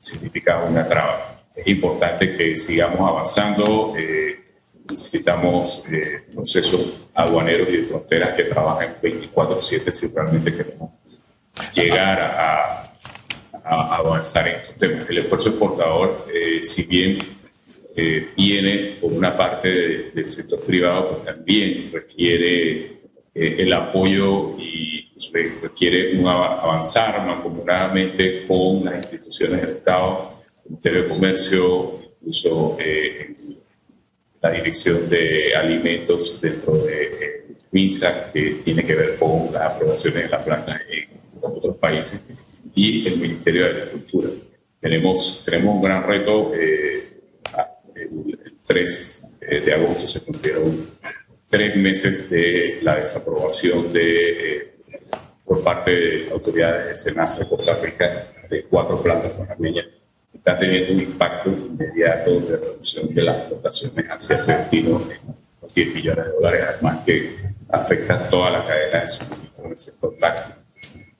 significaban 0.00 0.72
una 0.72 0.86
traba. 0.86 1.42
Es 1.54 1.66
importante 1.66 2.32
que 2.32 2.56
sigamos 2.56 3.00
avanzando. 3.00 3.94
Eh, 3.96 4.43
necesitamos 4.88 5.84
eh, 5.90 6.22
procesos 6.32 6.98
aduaneros 7.14 7.68
y 7.68 7.78
de 7.78 7.84
fronteras 7.84 8.34
que 8.34 8.44
trabajen 8.44 8.94
24/7 9.02 9.92
si 9.92 10.08
realmente 10.08 10.54
queremos 10.54 10.92
llegar 11.72 12.20
a, 12.20 12.80
avanzar 13.66 14.46
en 14.46 14.56
estos 14.56 14.76
temas. 14.76 15.08
El 15.08 15.18
esfuerzo 15.18 15.48
exportador, 15.48 16.26
eh, 16.32 16.64
si 16.64 16.82
bien 16.82 17.18
eh, 17.96 18.28
viene 18.36 18.96
por 19.00 19.12
una 19.12 19.34
parte 19.34 20.10
del 20.14 20.28
sector 20.28 20.60
privado, 20.60 21.12
pues 21.12 21.24
también 21.34 21.90
requiere 21.92 22.92
el 23.34 23.72
apoyo 23.72 24.56
y 24.58 25.10
requiere 25.62 26.20
avanzar 26.24 27.26
mancomunadamente 27.26 28.46
con 28.46 28.84
las 28.84 28.96
instituciones 28.96 29.62
del 29.62 29.70
Estado, 29.70 30.34
Ministerio 30.66 31.02
de 31.02 31.08
Comercio, 31.08 32.00
incluso 32.20 32.76
la 34.44 34.50
Dirección 34.50 35.08
de 35.08 35.56
Alimentos 35.56 36.38
dentro 36.38 36.76
de 36.76 37.56
MINSA, 37.70 38.30
que 38.30 38.58
tiene 38.62 38.84
que 38.84 38.94
ver 38.94 39.16
con 39.16 39.50
las 39.50 39.72
aprobaciones 39.72 40.24
de 40.24 40.28
la 40.28 40.44
planta 40.44 40.82
en 40.86 41.08
otros 41.40 41.76
países, 41.76 42.54
y 42.74 43.08
el 43.08 43.16
Ministerio 43.16 43.64
de 43.64 43.70
Agricultura. 43.70 44.28
Tenemos, 44.78 45.42
tenemos 45.42 45.76
un 45.76 45.82
gran 45.82 46.06
reto. 46.06 46.52
Eh, 46.54 47.22
el, 47.94 48.58
3 48.66 49.36
eh, 49.40 49.60
de 49.60 49.74
agosto 49.74 50.06
se 50.06 50.22
cumplieron 50.22 50.90
tres 51.48 51.76
meses 51.76 52.28
de 52.28 52.80
la 52.82 52.96
desaprobación 52.96 53.92
de, 53.92 54.56
eh, 54.56 54.72
por 55.44 55.62
parte 55.62 55.90
de 55.90 56.30
autoridades 56.30 56.86
del 56.86 56.96
SENASA 56.98 57.44
de 57.44 57.48
Costa 57.48 57.74
Rica 57.76 58.32
de 58.50 58.64
cuatro 58.64 59.02
plantas 59.02 59.32
panameñas 59.32 59.86
está 60.44 60.58
teniendo 60.58 60.92
un 60.92 61.00
impacto 61.00 61.48
inmediato 61.48 62.38
de 62.38 62.58
reducción 62.58 63.14
de 63.14 63.22
las 63.22 63.36
exportaciones 63.38 64.04
hacia 64.10 64.36
ese 64.36 64.52
destino 64.58 65.00
en 65.10 65.34
10 65.74 65.94
millones 65.94 66.26
de 66.26 66.32
dólares, 66.32 66.64
además 66.68 67.06
que 67.06 67.36
afecta 67.70 68.28
toda 68.28 68.50
la 68.50 68.66
cadena 68.66 69.00
de 69.00 69.08
suministro 69.08 69.68
del 69.70 69.78
sector 69.78 70.14
lácteo. 70.20 70.56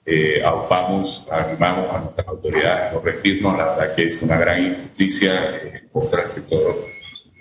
Eh, 0.05 0.43
animamos 0.43 1.27
a 1.31 1.99
nuestras 2.01 2.27
autoridades 2.27 2.91
a 2.91 2.93
no 2.93 3.01
rendirnos, 3.01 3.57
la 3.57 3.65
verdad 3.65 3.95
que 3.95 4.03
es 4.03 4.21
una 4.21 4.37
gran 4.37 4.63
injusticia 4.63 5.55
eh, 5.55 5.87
contra 5.91 6.21
el 6.21 6.29
sector 6.29 6.85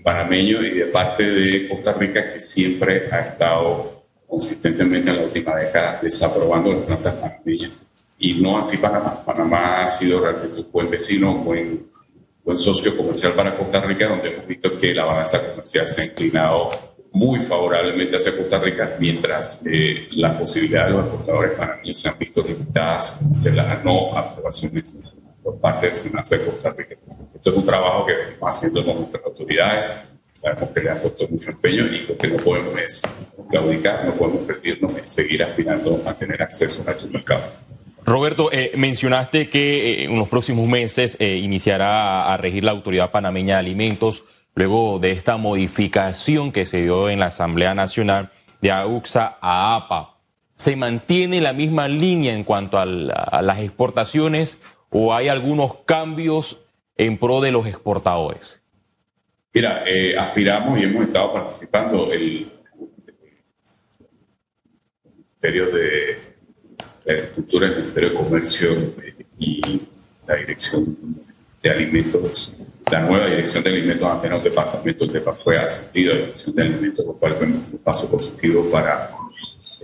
panameño 0.02 0.62
y 0.62 0.70
de 0.70 0.86
parte 0.86 1.22
de 1.22 1.68
Costa 1.68 1.92
Rica 1.92 2.32
que 2.32 2.40
siempre 2.40 3.10
ha 3.12 3.20
estado 3.20 4.06
consistentemente 4.26 5.10
en 5.10 5.18
la 5.18 5.24
última 5.24 5.54
década 5.54 6.00
desaprobando 6.02 6.72
las 6.72 6.80
plantas 6.84 7.14
panameñas 7.16 7.86
y 8.18 8.34
no 8.34 8.58
así 8.58 8.76
Panamá. 8.76 9.22
Panamá 9.24 9.84
ha 9.84 9.88
sido 9.88 10.20
realmente 10.20 10.60
un 10.60 10.72
buen 10.72 10.90
vecino, 10.90 11.32
un 11.32 11.44
buen, 11.44 11.86
buen 12.44 12.56
socio 12.56 12.96
comercial 12.96 13.32
para 13.32 13.56
Costa 13.56 13.80
Rica, 13.80 14.08
donde 14.08 14.34
hemos 14.34 14.46
visto 14.46 14.76
que 14.76 14.94
la 14.94 15.04
balanza 15.04 15.50
comercial 15.50 15.88
se 15.88 16.02
ha 16.02 16.04
inclinado 16.06 16.70
muy 17.12 17.40
favorablemente 17.40 18.16
hacia 18.16 18.36
Costa 18.36 18.58
Rica, 18.58 18.96
mientras 18.98 19.62
eh, 19.66 20.08
las 20.12 20.36
posibilidades 20.36 20.92
de 20.92 20.98
los 20.98 21.06
exportadores 21.06 21.58
panameños 21.58 22.00
se 22.00 22.08
han 22.08 22.18
visto 22.18 22.42
limitadas 22.42 23.18
de 23.42 23.52
las 23.52 23.84
no 23.84 24.16
aprobaciones 24.16 24.94
por 25.42 25.60
parte 25.60 25.86
del 25.86 25.96
Senado 25.96 26.28
de 26.28 26.44
Costa 26.44 26.70
Rica. 26.70 26.96
Esto 27.34 27.50
es 27.50 27.56
un 27.56 27.64
trabajo 27.64 28.06
que 28.06 28.14
venimos 28.14 28.50
haciendo 28.50 28.84
con 28.84 28.96
nuestras 28.96 29.24
autoridades, 29.24 29.92
sabemos 30.34 30.70
que 30.70 30.80
le 30.80 30.90
han 30.90 30.98
puesto 30.98 31.28
mucho 31.28 31.50
empeño 31.52 31.86
y 31.86 32.00
lo 32.00 32.16
que 32.18 32.26
no 32.26 32.36
podemos 32.38 32.80
es 32.80 33.02
claudicar, 33.48 34.04
no 34.06 34.14
podemos 34.14 34.42
perdernos 34.42 34.98
en 34.98 35.08
seguir 35.08 35.44
aspirando 35.44 36.02
a 36.04 36.14
tener 36.14 36.42
acceso 36.42 36.82
a 36.84 36.90
estos 36.90 37.10
mercados. 37.10 37.44
Roberto, 38.04 38.52
eh, 38.52 38.72
mencionaste 38.76 39.48
que 39.48 40.02
eh, 40.02 40.04
en 40.04 40.16
los 40.16 40.28
próximos 40.28 40.68
meses 40.68 41.16
eh, 41.20 41.36
iniciará 41.36 42.32
a, 42.32 42.36
regir 42.36 42.62
la 42.62 42.72
Autoridad 42.72 43.10
Panameña 43.10 43.54
de 43.54 43.60
Alimentos 43.60 44.24
luego 44.54 44.98
de 44.98 45.12
esta 45.12 45.38
modificación 45.38 46.52
que 46.52 46.66
se 46.66 46.82
dio 46.82 47.08
en 47.08 47.18
la 47.18 47.26
Asamblea 47.26 47.74
Nacional 47.74 48.30
de 48.60 48.72
AUXA 48.72 49.38
a 49.40 49.74
APA. 49.76 50.18
¿Se 50.54 50.76
mantiene 50.76 51.40
la 51.40 51.54
misma 51.54 51.88
línea 51.88 52.34
en 52.34 52.44
cuanto 52.44 52.78
a, 52.78 52.84
las 52.84 53.58
exportaciones 53.58 54.58
o 54.90 55.14
hay 55.14 55.28
algunos 55.28 55.74
cambios 55.86 56.60
en 56.96 57.18
pro 57.18 57.40
de 57.40 57.50
los 57.50 57.66
exportadores? 57.66 58.62
Mira, 59.52 59.82
aspiramos 60.18 60.78
y 60.78 60.84
hemos 60.84 61.06
estado 61.06 61.32
participando 61.32 62.12
el 62.12 62.46
Ministerio 65.04 65.66
de 65.72 66.33
la 67.04 67.14
Agricultura, 67.14 67.66
el 67.66 67.76
Ministerio 67.76 68.10
de 68.10 68.14
Comercio 68.14 68.70
y 69.38 69.80
la 70.26 70.36
Dirección 70.36 70.96
de 71.62 71.70
Alimentos, 71.70 72.52
la 72.90 73.00
nueva 73.00 73.26
Dirección 73.26 73.62
de 73.62 73.70
Alimentos 73.70 74.08
ante 74.10 74.28
los 74.28 74.44
departamentos 74.44 75.12
de 75.12 75.20
fue 75.20 75.58
ascendido 75.58 76.12
a 76.12 76.14
la 76.14 76.20
Dirección 76.22 76.54
de 76.56 76.62
Alimentos, 76.62 77.06
lo 77.06 77.12
cual 77.14 77.34
fue 77.34 77.46
un 77.46 77.80
paso 77.82 78.10
positivo 78.10 78.68
para 78.70 79.10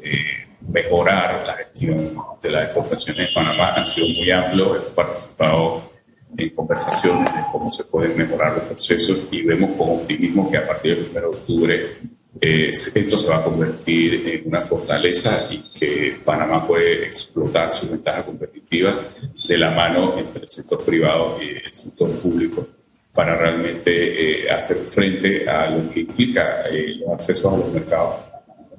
eh, 0.02 0.48
mejorar 0.68 1.44
la 1.46 1.54
gestión 1.54 2.14
de 2.42 2.50
las 2.50 2.64
exportaciones 2.64 3.28
de 3.28 3.34
Panamá. 3.34 3.74
Han 3.74 3.86
sido 3.86 4.08
muy 4.08 4.30
amplios, 4.30 4.76
hemos 4.76 4.88
participado 4.88 5.90
en 6.36 6.50
conversaciones 6.50 7.34
de 7.34 7.40
cómo 7.52 7.70
se 7.70 7.84
pueden 7.84 8.16
mejorar 8.16 8.54
los 8.56 8.64
procesos 8.64 9.18
y 9.30 9.42
vemos 9.42 9.72
con 9.76 9.90
optimismo 9.90 10.50
que 10.50 10.58
a 10.58 10.66
partir 10.66 10.96
del 10.96 11.10
1 11.10 11.20
de 11.20 11.26
octubre 11.26 11.96
eh, 12.38 12.70
esto 12.72 13.18
se 13.18 13.28
va 13.28 13.38
a 13.38 13.44
convertir 13.44 14.28
en 14.28 14.48
una 14.48 14.60
fortaleza 14.60 15.48
y 15.50 15.58
que 15.72 16.20
Panamá 16.24 16.64
puede 16.64 17.06
explotar 17.06 17.72
sus 17.72 17.90
ventajas 17.90 18.24
competitivas 18.24 19.28
de 19.48 19.58
la 19.58 19.70
mano 19.70 20.16
entre 20.16 20.42
el 20.42 20.48
sector 20.48 20.84
privado 20.84 21.38
y 21.42 21.48
el 21.66 21.74
sector 21.74 22.10
público 22.20 22.66
para 23.12 23.34
realmente 23.36 24.44
eh, 24.44 24.50
hacer 24.50 24.76
frente 24.76 25.48
a 25.48 25.70
lo 25.70 25.90
que 25.90 26.00
implica 26.00 26.68
eh, 26.72 26.96
los 27.00 27.10
accesos 27.10 27.52
a 27.52 27.56
los 27.56 27.72
mercados 27.72 28.16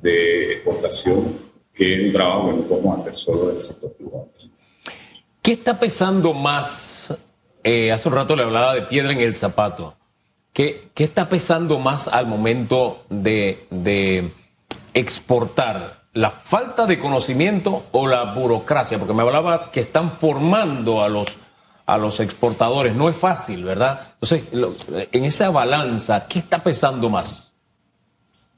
de 0.02 0.54
exportación, 0.54 1.38
que 1.74 1.96
es 1.96 2.06
un 2.08 2.14
trabajo 2.14 2.50
que 2.50 2.56
no 2.56 2.64
podemos 2.64 3.02
hacer 3.02 3.16
solo 3.16 3.50
del 3.52 3.62
sector 3.62 3.94
privado. 3.94 4.30
¿Qué 5.42 5.54
está 5.54 5.78
pesando 5.80 6.34
más? 6.34 7.18
hace 7.64 8.10
un 8.10 8.16
rato 8.16 8.36
le 8.36 8.42
hablaba 8.42 8.74
de 8.74 8.82
piedra 8.84 9.12
en 9.12 9.22
el 9.22 9.36
zapato 9.36 9.96
¿Qué, 10.54 10.90
está 10.98 11.30
pesando 11.30 11.80
más 11.80 12.08
al 12.08 12.28
momento 12.28 13.06
de, 13.10 14.32
exportar? 14.94 16.02
¿La 16.14 16.30
falta 16.30 16.86
de 16.86 17.00
conocimiento 17.00 17.86
o 17.92 18.06
la 18.08 18.34
burocracia? 18.34 19.00
Porque 19.00 19.14
me 19.14 19.22
hablaba 19.22 19.72
que 19.72 19.80
están 19.80 20.12
formando 20.12 21.02
a 21.02 21.10
los, 21.10 22.20
exportadores. 22.20 22.94
No 22.96 23.08
es 23.08 23.16
fácil, 23.16 23.64
¿verdad? 23.64 24.14
Entonces, 24.14 24.44
en 25.12 25.26
esa 25.26 25.50
balanza, 25.52 26.28
¿qué 26.28 26.40
está 26.40 26.62
pesando 26.62 27.10
más? 27.10 27.52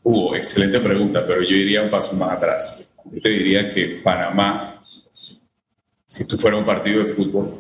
Hugo, 0.02 0.36
excelente 0.36 0.80
pregunta, 0.80 1.24
pero 1.26 1.42
yo 1.44 1.56
iría 1.56 1.84
un 1.84 1.92
paso 1.92 2.16
más 2.16 2.32
atrás. 2.32 2.94
Yo 3.06 3.22
te 3.22 3.30
diría 3.30 3.70
que 3.70 4.02
Panamá, 4.04 4.84
si 6.08 6.26
tú 6.26 6.38
fueras 6.38 6.60
un 6.60 6.66
partido 6.66 7.04
de 7.04 7.10
fútbol, 7.10 7.58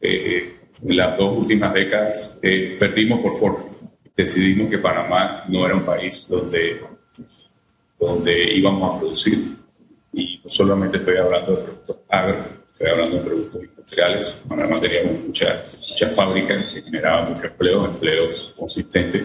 eh, 0.00 0.61
en 0.84 0.96
las 0.96 1.16
dos 1.16 1.38
últimas 1.38 1.72
décadas 1.72 2.38
eh, 2.42 2.76
perdimos 2.78 3.20
por 3.20 3.34
forfeit. 3.34 3.72
Decidimos 4.16 4.70
que 4.70 4.78
Panamá 4.78 5.44
no 5.48 5.64
era 5.64 5.74
un 5.74 5.84
país 5.84 6.28
donde, 6.28 6.80
donde 7.98 8.54
íbamos 8.54 8.94
a 8.96 8.98
producir. 8.98 9.56
Y 10.12 10.40
no 10.44 10.50
solamente 10.50 10.98
estoy 10.98 11.16
hablando 11.16 11.52
de 11.52 11.62
productos 11.62 12.00
agro, 12.08 12.44
estoy 12.66 12.88
hablando 12.88 13.16
de 13.16 13.22
productos 13.22 13.64
industriales. 13.64 14.42
Panamá 14.46 14.78
teníamos 14.78 15.24
muchas, 15.26 15.86
muchas 15.88 16.14
fábricas 16.14 16.64
que 16.66 16.82
generaban 16.82 17.30
muchos 17.30 17.44
empleos, 17.44 17.88
empleos 17.88 18.54
consistentes. 18.56 19.24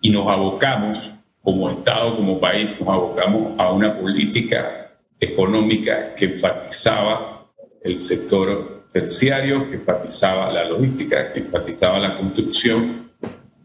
Y 0.00 0.10
nos 0.10 0.28
abocamos, 0.28 1.12
como 1.42 1.70
Estado, 1.70 2.14
como 2.14 2.38
país, 2.38 2.80
nos 2.80 2.88
abocamos 2.88 3.58
a 3.58 3.72
una 3.72 3.98
política 3.98 4.92
económica 5.18 6.14
que 6.14 6.26
enfatizaba 6.26 7.48
el 7.82 7.96
sector 7.96 8.75
terciario 8.90 9.68
que 9.68 9.76
enfatizaba 9.76 10.52
la 10.52 10.64
logística, 10.64 11.32
que 11.32 11.40
enfatizaba 11.40 11.98
la 11.98 12.16
construcción, 12.16 13.10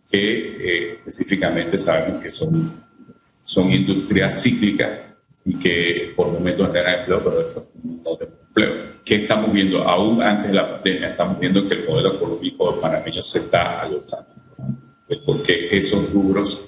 que 0.10 0.38
eh, 0.38 0.94
específicamente 0.94 1.78
sabemos 1.78 2.22
que 2.22 2.30
son, 2.30 2.84
son 3.44 3.72
industrias 3.72 4.42
cíclicas 4.42 4.90
y 5.46 5.58
que 5.58 6.14
por 6.16 6.28
momentos 6.28 6.68
generan 6.68 7.00
empleo, 7.00 7.24
pero 7.24 7.38
después 7.38 7.66
no 7.84 8.18
tenemos 8.18 8.40
empleo. 8.48 8.92
¿Qué 9.04 9.16
estamos 9.16 9.52
viendo? 9.52 9.84
Aún 9.88 10.22
antes 10.22 10.50
de 10.50 10.54
la 10.54 10.70
pandemia, 10.70 11.10
estamos 11.10 11.40
viendo 11.40 11.68
que 11.68 11.76
el 11.76 11.88
modelo 11.88 12.14
económico 12.14 12.80
panameño 12.80 13.24
se 13.24 13.40
está 13.40 13.82
agotando. 13.82 14.30
Porque 15.26 15.76
esos 15.76 16.12
rubros, 16.12 16.68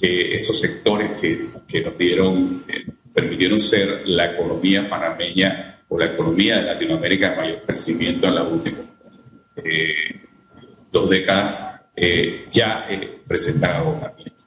que 0.00 0.34
esos 0.34 0.58
sectores 0.58 1.20
que, 1.20 1.48
que 1.66 1.80
nos 1.82 1.98
dieron, 1.98 2.64
eh, 2.68 2.86
permitieron 3.12 3.58
ser 3.60 4.02
la 4.06 4.32
economía 4.32 4.88
panameña 4.88 5.73
la 5.90 6.06
economía 6.06 6.56
de 6.56 6.62
Latinoamérica 6.64 7.30
de 7.30 7.36
mayor 7.36 7.62
crecimiento 7.62 8.26
en 8.26 8.34
las 8.34 8.50
últimas 8.50 8.80
eh, 9.56 10.20
dos 10.90 11.10
décadas, 11.10 11.82
eh, 11.94 12.46
ya 12.50 12.86
eh, 12.88 13.20
presentan 13.26 13.76
agotamiento. 13.76 14.44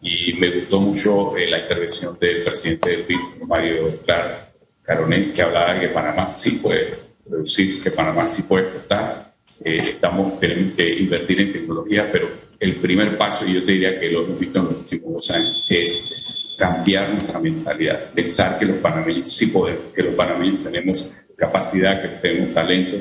Y 0.00 0.32
me 0.34 0.50
gustó 0.50 0.80
mucho 0.80 1.34
la 1.36 1.58
intervención 1.58 2.16
del 2.18 2.42
presidente 2.42 2.90
del 2.90 3.02
PIB, 3.02 3.18
Mario 3.46 4.00
Clar 4.04 4.52
Caronet, 4.82 5.32
que 5.32 5.42
hablaba 5.42 5.74
de 5.74 5.80
que 5.80 5.88
Panamá 5.88 6.32
sí 6.32 6.52
puede 6.52 6.94
producir, 7.28 7.82
que 7.82 7.90
Panamá 7.90 8.28
sí 8.28 8.42
puede 8.42 8.64
exportar. 8.64 9.34
estamos, 9.64 10.38
tenemos 10.38 10.76
que 10.76 10.88
invertir 11.00 11.40
en 11.40 11.52
tecnología, 11.52 12.08
pero 12.12 12.28
el 12.60 12.76
primer 12.76 13.18
paso, 13.18 13.46
y 13.46 13.54
yo 13.54 13.64
te 13.64 13.72
diría 13.72 13.98
que 13.98 14.10
lo 14.10 14.24
hemos 14.24 14.38
visto 14.38 14.60
en 14.60 14.64
los 14.66 14.74
últimos 14.76 15.12
dos 15.12 15.30
años, 15.30 15.66
es 15.68 16.37
cambiar 16.58 17.10
nuestra 17.10 17.38
mentalidad, 17.38 18.10
pensar 18.10 18.58
que 18.58 18.64
los 18.64 18.78
panameños 18.78 19.30
sí 19.30 19.46
podemos, 19.46 19.92
que 19.94 20.02
los 20.02 20.14
panameños 20.14 20.64
tenemos 20.64 21.08
capacidad, 21.36 22.02
que 22.02 22.08
tenemos 22.28 22.52
talento, 22.52 22.96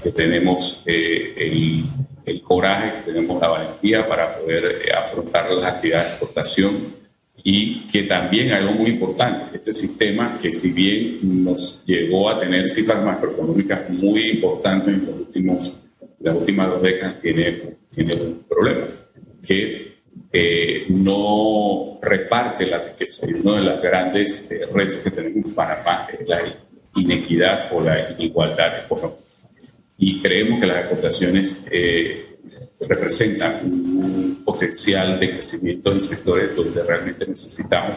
que 0.00 0.10
tenemos 0.12 0.82
eh, 0.86 1.34
el, 1.36 1.84
el, 2.24 2.42
coraje, 2.42 2.98
que 2.98 3.12
tenemos 3.12 3.40
la 3.42 3.48
valentía 3.48 4.08
para 4.08 4.36
poder 4.36 4.82
eh, 4.86 4.92
afrontar 4.92 5.50
las 5.50 5.66
actividades 5.66 6.06
de 6.06 6.10
exportación 6.12 7.00
y 7.42 7.80
que 7.88 8.04
también 8.04 8.52
algo 8.52 8.72
muy 8.72 8.90
importante, 8.90 9.56
este 9.56 9.72
sistema 9.72 10.38
que 10.38 10.52
si 10.52 10.70
bien 10.70 11.42
nos 11.42 11.84
llegó 11.84 12.30
a 12.30 12.38
tener 12.38 12.68
cifras 12.70 13.04
macroeconómicas 13.04 13.90
muy 13.90 14.30
importantes 14.30 14.94
en 14.94 15.06
los 15.06 15.14
últimos, 15.16 15.74
las 16.20 16.36
últimas 16.36 16.68
dos 16.68 16.82
décadas, 16.82 17.18
tiene, 17.18 17.76
tiene 17.90 18.14
un 18.14 18.44
problema, 18.48 18.86
que 19.42 19.89
eh, 20.32 20.86
no 20.88 21.98
reparte 22.00 22.66
la 22.66 22.78
riqueza. 22.78 23.28
Y 23.28 23.34
uno 23.34 23.56
de 23.56 23.62
los 23.62 23.82
grandes 23.82 24.50
eh, 24.50 24.66
retos 24.72 25.00
que 25.00 25.10
tenemos 25.10 25.44
en 25.44 25.54
Panamá 25.54 26.06
es 26.12 26.28
la 26.28 26.42
inequidad 26.94 27.72
o 27.72 27.80
la 27.80 28.10
inigualdad 28.12 28.84
económica. 28.84 29.22
Y 29.98 30.20
creemos 30.20 30.60
que 30.60 30.66
las 30.66 30.78
exportaciones 30.78 31.66
eh, 31.70 32.36
representan 32.80 33.60
un 33.64 34.42
potencial 34.44 35.20
de 35.20 35.30
crecimiento 35.30 35.92
en 35.92 36.00
sectores 36.00 36.54
donde 36.56 36.82
realmente 36.82 37.26
necesitamos 37.26 37.96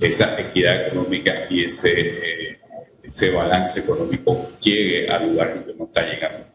esa 0.00 0.40
equidad 0.40 0.86
económica 0.86 1.46
y 1.50 1.64
ese, 1.64 2.58
ese 3.02 3.30
balance 3.30 3.80
económico 3.80 4.52
llegue 4.60 5.08
a 5.10 5.18
lugares 5.18 5.56
donde 5.56 5.74
no 5.74 5.84
está 5.84 6.02
llegando. 6.02 6.51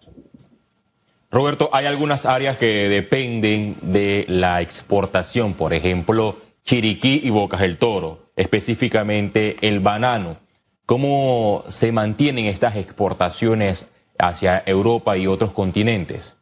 Roberto, 1.30 1.70
hay 1.74 1.86
algunas 1.86 2.26
áreas 2.26 2.58
que 2.58 2.88
dependen 2.88 3.76
de 3.82 4.26
la 4.30 4.62
exportación, 4.62 5.56
por 5.56 5.74
ejemplo, 5.74 6.38
Chiriquí 6.64 7.22
y 7.24 7.30
Bocas 7.30 7.60
del 7.60 7.78
Toro, 7.78 8.32
específicamente 8.36 9.58
el 9.62 9.82
banano. 9.82 10.38
¿Cómo 10.86 11.66
se 11.68 11.92
mantienen 11.92 12.46
estas 12.46 12.78
exportaciones 12.78 13.88
hacia 14.18 14.64
Europa 14.66 15.18
y 15.18 15.28
otros 15.28 15.52
continentes? 15.52 16.38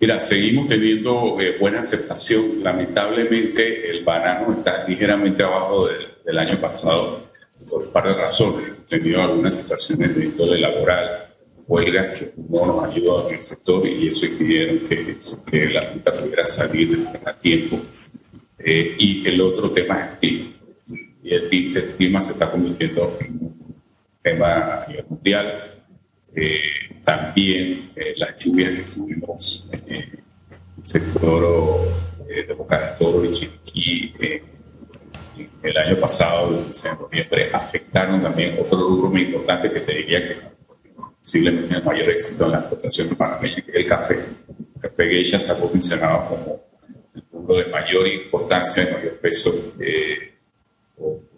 Mira, 0.00 0.20
seguimos 0.20 0.66
teniendo 0.66 1.38
eh, 1.40 1.58
buena 1.60 1.80
aceptación. 1.80 2.62
Lamentablemente 2.62 3.90
el 3.90 4.04
banano 4.04 4.52
está 4.54 4.88
ligeramente 4.88 5.42
abajo 5.42 5.86
del, 5.86 6.38
año 6.38 6.58
pasado 6.60 7.28
por 7.70 7.82
un 7.82 7.92
par 7.92 8.08
de 8.08 8.14
razones. 8.14 8.68
Hemos 8.68 8.86
tenido 8.86 9.22
algunas 9.22 9.54
situaciones 9.54 10.16
de 10.16 10.24
índole 10.24 10.58
laboral 10.58 11.31
huelgas 11.66 12.18
que 12.18 12.32
no 12.48 12.66
nos 12.66 12.84
ayudó 12.84 13.28
en 13.28 13.36
el 13.36 13.42
sector 13.42 13.86
y 13.86 14.08
eso 14.08 14.26
impidieron 14.26 14.80
que, 14.80 15.16
que 15.50 15.68
la 15.68 15.82
fruta 15.82 16.12
pudiera 16.12 16.44
salir 16.44 17.06
a 17.24 17.32
tiempo. 17.34 17.80
Eh, 18.58 18.94
y 18.98 19.26
el 19.28 19.40
otro 19.40 19.70
tema 19.70 20.12
es 20.12 20.22
el 20.22 20.28
clima. 20.28 20.50
Y 21.22 21.34
el, 21.34 21.94
clima 21.96 22.20
se 22.20 22.32
está 22.32 22.50
convirtiendo 22.50 23.16
en 23.20 23.32
un 23.40 23.74
tema 24.22 24.86
mundial. 25.08 25.84
Eh, 26.34 26.60
también 27.04 27.90
eh, 27.96 28.14
las 28.16 28.36
lluvias 28.42 28.70
que 28.70 28.82
tuvimos 28.82 29.68
en 29.72 29.94
el 29.94 30.18
sector 30.82 31.88
de 32.26 32.54
Boca 32.54 32.80
de 32.80 32.98
Toro 32.98 33.24
y 33.24 33.32
Chiriquí 33.32 34.14
el 35.62 35.76
año 35.76 35.96
pasado, 35.96 36.50
en 36.50 36.98
noviembre, 36.98 37.50
afectaron 37.52 38.22
también 38.22 38.56
otro 38.60 38.78
rubro 38.78 39.10
muy 39.10 39.22
importante 39.22 39.70
que 39.70 39.80
te 39.80 39.94
diría 39.94 40.28
que 40.28 40.36
posiblemente 41.22 41.74
el 41.76 41.84
mayor 41.84 42.10
éxito 42.10 42.46
en 42.46 42.52
la 42.52 42.58
exportación 42.58 43.08
panameña, 43.10 43.56
que 43.62 43.70
es 43.70 43.76
el 43.76 43.86
café. 43.86 44.14
El 44.14 44.80
café 44.80 45.08
geisha 45.08 45.38
se 45.38 45.52
ha 45.52 45.56
posicionado 45.56 46.28
como 46.28 46.60
el 47.14 47.22
punto 47.22 47.56
de 47.56 47.66
mayor 47.66 48.06
importancia, 48.08 48.84
de 48.84 48.92
mayor 48.92 49.18
peso, 49.18 49.72
eh, 49.80 50.32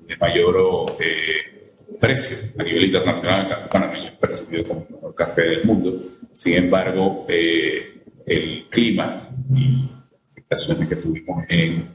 de 0.08 0.16
mayor 0.16 0.96
eh, 0.98 1.72
precio 2.00 2.36
a 2.58 2.62
nivel 2.62 2.84
internacional. 2.86 3.42
El 3.42 3.48
café 3.48 3.68
panameño 3.68 4.08
es 4.08 4.18
percibido 4.18 4.64
como 4.64 4.86
el 4.88 4.94
mejor 4.94 5.14
café 5.14 5.42
del 5.42 5.64
mundo. 5.64 6.02
Sin 6.32 6.54
embargo, 6.54 7.26
eh, 7.28 8.02
el 8.26 8.66
clima 8.70 9.28
y 9.54 9.90
afectaciones 10.30 10.88
que 10.88 10.96
tuvimos 10.96 11.44
en 11.48 11.88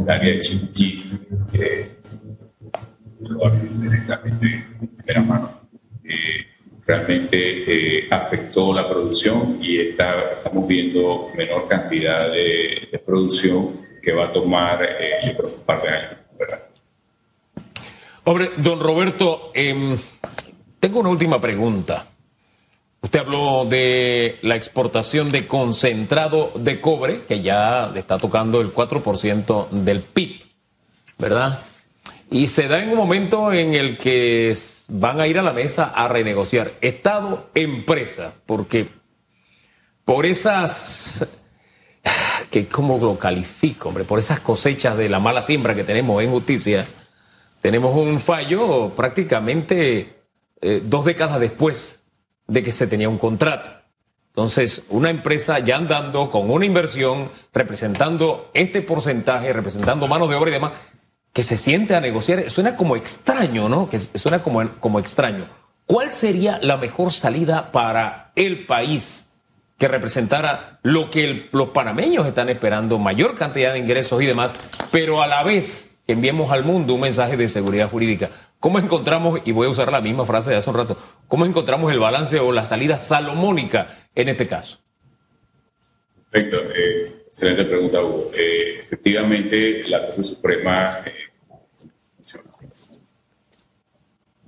el 0.00 0.10
área 0.10 0.34
de 0.34 0.40
Chiriquí, 0.40 1.04
eh, 1.52 1.88
directamente 3.80 4.46
en 4.80 4.88
primera 4.88 5.22
mano, 5.22 5.60
eh, 6.04 6.43
realmente 6.86 7.36
eh, 7.38 8.08
afectó 8.10 8.72
la 8.72 8.88
producción 8.88 9.58
y 9.60 9.80
está, 9.80 10.32
estamos 10.38 10.66
viendo 10.66 11.30
menor 11.34 11.66
cantidad 11.66 12.30
de, 12.30 13.00
producción 13.04 13.80
que 14.02 14.12
va 14.12 14.26
a 14.26 14.32
tomar 14.32 14.82
eh, 14.82 15.36
un 15.38 15.64
par 15.64 15.82
de 15.82 15.88
años. 15.88 16.10
¿verdad? 16.38 16.62
Hombre, 18.24 18.50
don 18.56 18.80
Roberto, 18.80 19.50
eh, 19.54 19.96
tengo 20.80 21.00
una 21.00 21.10
última 21.10 21.40
pregunta. 21.40 22.06
Usted 23.02 23.20
habló 23.20 23.66
de 23.66 24.38
la 24.40 24.56
exportación 24.56 25.30
de 25.30 25.46
concentrado 25.46 26.52
de 26.54 26.80
cobre, 26.80 27.24
que 27.28 27.42
ya 27.42 27.92
está 27.94 28.16
tocando 28.16 28.62
el 28.62 28.72
4% 28.72 29.68
del 29.70 30.00
PIB, 30.00 30.40
¿verdad? 31.18 31.60
Y 32.30 32.46
se 32.48 32.68
da 32.68 32.82
en 32.82 32.90
un 32.90 32.96
momento 32.96 33.52
en 33.52 33.74
el 33.74 33.98
que 33.98 34.56
van 34.88 35.20
a 35.20 35.26
ir 35.26 35.38
a 35.38 35.42
la 35.42 35.52
mesa 35.52 35.92
a 35.94 36.08
renegociar 36.08 36.72
Estado-empresa, 36.80 38.34
porque 38.46 38.88
por 40.04 40.26
esas, 40.26 41.26
que 42.50 42.66
¿cómo 42.68 42.98
lo 42.98 43.18
califico, 43.18 43.88
hombre? 43.88 44.04
Por 44.04 44.18
esas 44.18 44.40
cosechas 44.40 44.96
de 44.96 45.08
la 45.08 45.20
mala 45.20 45.42
siembra 45.42 45.74
que 45.74 45.84
tenemos 45.84 46.22
en 46.22 46.30
justicia, 46.30 46.86
tenemos 47.60 47.94
un 47.94 48.20
fallo 48.20 48.90
prácticamente 48.94 50.14
eh, 50.60 50.82
dos 50.84 51.04
décadas 51.04 51.40
después 51.40 52.02
de 52.46 52.62
que 52.62 52.72
se 52.72 52.86
tenía 52.86 53.08
un 53.08 53.18
contrato. 53.18 53.70
Entonces, 54.28 54.82
una 54.88 55.10
empresa 55.10 55.60
ya 55.60 55.76
andando 55.76 56.28
con 56.28 56.50
una 56.50 56.66
inversión, 56.66 57.30
representando 57.52 58.50
este 58.52 58.82
porcentaje, 58.82 59.52
representando 59.52 60.08
manos 60.08 60.28
de 60.28 60.34
obra 60.34 60.50
y 60.50 60.54
demás, 60.54 60.72
que 61.34 61.42
se 61.42 61.58
siente 61.58 61.94
a 61.94 62.00
negociar, 62.00 62.48
suena 62.48 62.76
como 62.76 62.96
extraño, 62.96 63.68
¿no? 63.68 63.90
Que 63.90 63.98
suena 63.98 64.38
como, 64.38 64.70
como 64.78 65.00
extraño. 65.00 65.44
¿Cuál 65.84 66.12
sería 66.12 66.58
la 66.62 66.78
mejor 66.78 67.12
salida 67.12 67.72
para 67.72 68.32
el 68.36 68.64
país 68.64 69.26
que 69.76 69.88
representara 69.88 70.78
lo 70.82 71.10
que 71.10 71.48
los 71.50 71.70
panameños 71.70 72.26
están 72.26 72.48
esperando, 72.48 72.98
mayor 72.98 73.34
cantidad 73.34 73.72
de 73.72 73.80
ingresos 73.80 74.22
y 74.22 74.26
demás, 74.26 74.54
pero 74.92 75.20
a 75.20 75.26
la 75.26 75.42
vez 75.42 75.90
enviemos 76.06 76.52
al 76.52 76.64
mundo 76.64 76.94
un 76.94 77.00
mensaje 77.00 77.36
de 77.36 77.48
seguridad 77.48 77.90
jurídica? 77.90 78.30
¿Cómo 78.60 78.78
encontramos, 78.78 79.40
y 79.44 79.50
voy 79.50 79.66
a 79.66 79.70
usar 79.70 79.90
la 79.90 80.00
misma 80.00 80.24
frase 80.24 80.50
de 80.50 80.56
hace 80.56 80.70
un 80.70 80.76
rato, 80.76 80.96
cómo 81.26 81.44
encontramos 81.44 81.92
el 81.92 81.98
balance 81.98 82.38
o 82.38 82.52
la 82.52 82.64
salida 82.64 83.00
salomónica 83.00 83.88
en 84.14 84.28
este 84.28 84.46
caso? 84.46 84.78
Perfecto, 86.30 86.58
eh, 86.74 87.24
excelente 87.26 87.64
pregunta, 87.64 88.00
Hugo. 88.00 88.30
Eh, 88.32 88.80
efectivamente, 88.82 89.82
la 89.88 90.06
Corte 90.06 90.24
Suprema, 90.24 91.00
eh, 91.04 91.23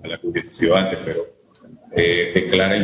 a 0.07 0.17
la 0.17 0.19
que 0.19 0.45
sido 0.45 0.77
antes, 0.77 0.99
pero 1.05 1.27
eh, 1.93 2.33
declara 2.35 2.77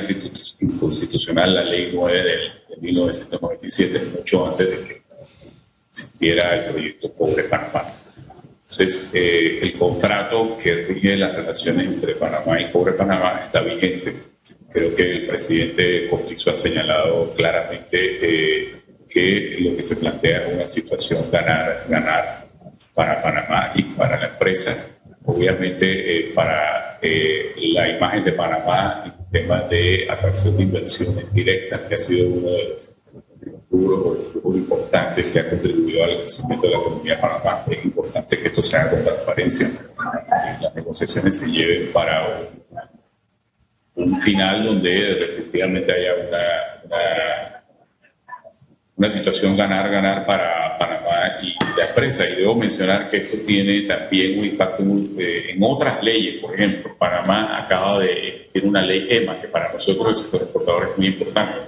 inconstitucional 0.60 1.54
la 1.54 1.64
ley 1.64 1.90
9 1.92 2.22
de, 2.22 2.30
de 2.74 2.80
1997, 2.80 4.02
mucho 4.16 4.48
antes 4.48 4.70
de 4.70 4.76
que 4.84 5.02
existiera 5.90 6.54
el 6.56 6.72
proyecto 6.72 7.12
Pobre 7.12 7.44
Panamá. 7.44 7.92
Entonces, 8.72 9.10
eh, 9.12 9.58
el 9.60 9.74
contrato 9.74 10.56
que 10.56 10.74
rige 10.86 11.14
las 11.16 11.36
relaciones 11.36 11.86
entre 11.86 12.14
Panamá 12.14 12.58
y 12.58 12.70
Cobre 12.70 12.92
Panamá 12.92 13.42
está 13.44 13.60
vigente. 13.60 14.14
Creo 14.70 14.94
que 14.94 15.02
el 15.02 15.26
presidente 15.26 16.08
Cortizo 16.08 16.50
ha 16.50 16.54
señalado 16.54 17.34
claramente 17.34 17.98
eh, 18.00 18.76
que 19.10 19.58
lo 19.60 19.76
que 19.76 19.82
se 19.82 19.96
plantea 19.96 20.46
es 20.46 20.54
una 20.54 20.68
situación 20.70 21.30
ganar, 21.30 21.84
ganar 21.86 22.46
para 22.94 23.20
Panamá 23.20 23.72
y 23.74 23.82
para 23.82 24.18
la 24.18 24.28
empresa. 24.28 24.96
Obviamente, 25.26 25.86
eh, 26.16 26.32
para 26.34 26.81
eh, 27.02 27.54
la 27.72 27.88
imagen 27.88 28.24
de 28.24 28.32
Panamá, 28.32 29.02
el 29.04 29.30
tema 29.30 29.62
de 29.62 30.06
atracción 30.08 30.56
de 30.56 30.62
inversiones 30.62 31.32
directas, 31.32 31.80
que 31.88 31.94
ha 31.94 31.98
sido 31.98 32.28
uno 32.28 32.50
de 32.50 32.68
los 32.68 32.94
o 34.44 34.54
importantes 34.54 35.26
que 35.26 35.40
ha 35.40 35.50
contribuido 35.50 36.04
al 36.04 36.20
crecimiento 36.22 36.66
de 36.66 36.72
la 36.74 36.78
economía 36.78 37.14
de 37.16 37.20
Panamá. 37.20 37.64
Es 37.68 37.84
importante 37.84 38.38
que 38.38 38.48
esto 38.48 38.62
se 38.62 38.76
haga 38.76 38.90
con 38.90 39.04
transparencia, 39.04 39.68
que 39.68 40.64
las 40.64 40.74
negociaciones 40.74 41.38
se 41.38 41.50
lleven 41.50 41.92
para 41.92 42.48
un, 43.96 44.04
un 44.04 44.16
final 44.16 44.64
donde 44.64 45.24
efectivamente 45.24 45.92
haya 45.92 46.14
una, 46.14 46.38
una, 46.84 47.51
una 49.02 49.10
situación 49.10 49.56
ganar-ganar 49.56 50.24
para 50.24 50.78
Panamá 50.78 51.40
y 51.42 51.56
la 51.76 51.88
empresa. 51.88 52.24
Y 52.28 52.36
debo 52.36 52.54
mencionar 52.54 53.10
que 53.10 53.16
esto 53.16 53.38
tiene 53.44 53.80
también 53.80 54.38
un 54.38 54.44
impacto 54.44 54.84
eh, 55.18 55.50
en 55.50 55.58
otras 55.60 56.00
leyes. 56.04 56.40
Por 56.40 56.54
ejemplo, 56.54 56.94
Panamá 56.96 57.64
acaba 57.64 57.98
de, 58.00 58.46
tiene 58.52 58.68
una 58.68 58.80
ley 58.80 59.08
EMA 59.10 59.40
que 59.40 59.48
para 59.48 59.72
nosotros 59.72 60.08
el 60.08 60.14
sector 60.14 60.42
exportador 60.42 60.90
es 60.92 60.98
muy 60.98 61.06
importante. 61.08 61.60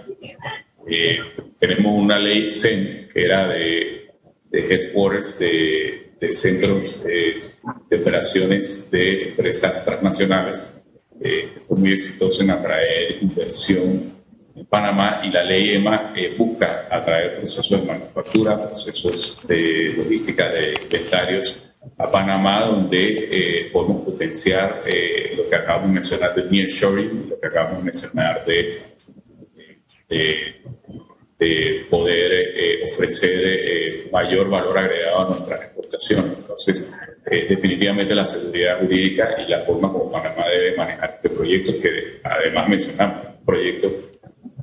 Eh, 0.87 1.18
tenemos 1.59 1.92
una 1.92 2.20
ley 2.20 2.53
CEN, 2.53 3.09
que 3.12 3.25
era 3.25 3.49
de, 3.49 4.12
de 4.51 4.73
headquarters 4.73 5.37
de, 5.40 6.12
de 6.20 6.33
centros 6.33 7.05
eh, 7.05 7.42
de 7.90 7.97
operaciones 7.97 8.88
de 8.92 9.31
empresas 9.31 9.85
transnacionales, 9.85 10.81
eh, 11.20 11.51
que 11.55 11.61
fue 11.62 11.79
muy 11.79 11.94
exitoso 11.94 12.44
en 12.44 12.51
atraer 12.51 13.18
inversión 13.23 14.13
Panamá 14.68 15.20
y 15.24 15.30
la 15.30 15.42
ley 15.42 15.74
EMA 15.74 16.12
eh, 16.16 16.34
busca 16.36 16.86
atraer 16.90 17.38
procesos 17.38 17.80
de 17.80 17.86
manufactura, 17.86 18.58
procesos 18.58 19.40
de 19.46 19.94
logística 19.96 20.48
de 20.48 20.74
inventarios 20.80 21.60
a 21.98 22.10
Panamá, 22.10 22.64
donde 22.64 23.28
eh, 23.30 23.70
podemos 23.72 24.04
potenciar 24.04 24.82
eh, 24.86 25.34
lo 25.36 25.48
que 25.48 25.56
acabamos 25.56 25.88
de 25.88 25.94
mencionar 25.94 26.34
de 26.34 26.44
nearshoring, 26.44 27.28
lo 27.30 27.40
que 27.40 27.46
acabamos 27.46 27.78
de 27.78 27.84
mencionar 27.84 28.44
de, 28.44 28.82
de, 30.08 30.54
de 31.38 31.86
poder 31.90 32.32
eh, 32.32 32.84
ofrecer 32.86 33.40
eh, 33.44 34.08
mayor 34.12 34.48
valor 34.48 34.78
agregado 34.78 35.26
a 35.26 35.28
nuestras 35.30 35.62
exportaciones. 35.62 36.32
Entonces, 36.38 36.94
eh, 37.26 37.46
definitivamente 37.48 38.14
la 38.14 38.26
seguridad 38.26 38.80
jurídica 38.80 39.34
y 39.44 39.50
la 39.50 39.60
forma 39.60 39.92
como 39.92 40.10
Panamá 40.10 40.48
debe 40.48 40.76
manejar 40.76 41.14
este 41.16 41.30
proyecto, 41.30 41.72
que 41.80 42.20
además 42.22 42.68
mencionamos, 42.68 43.26
proyecto 43.44 44.13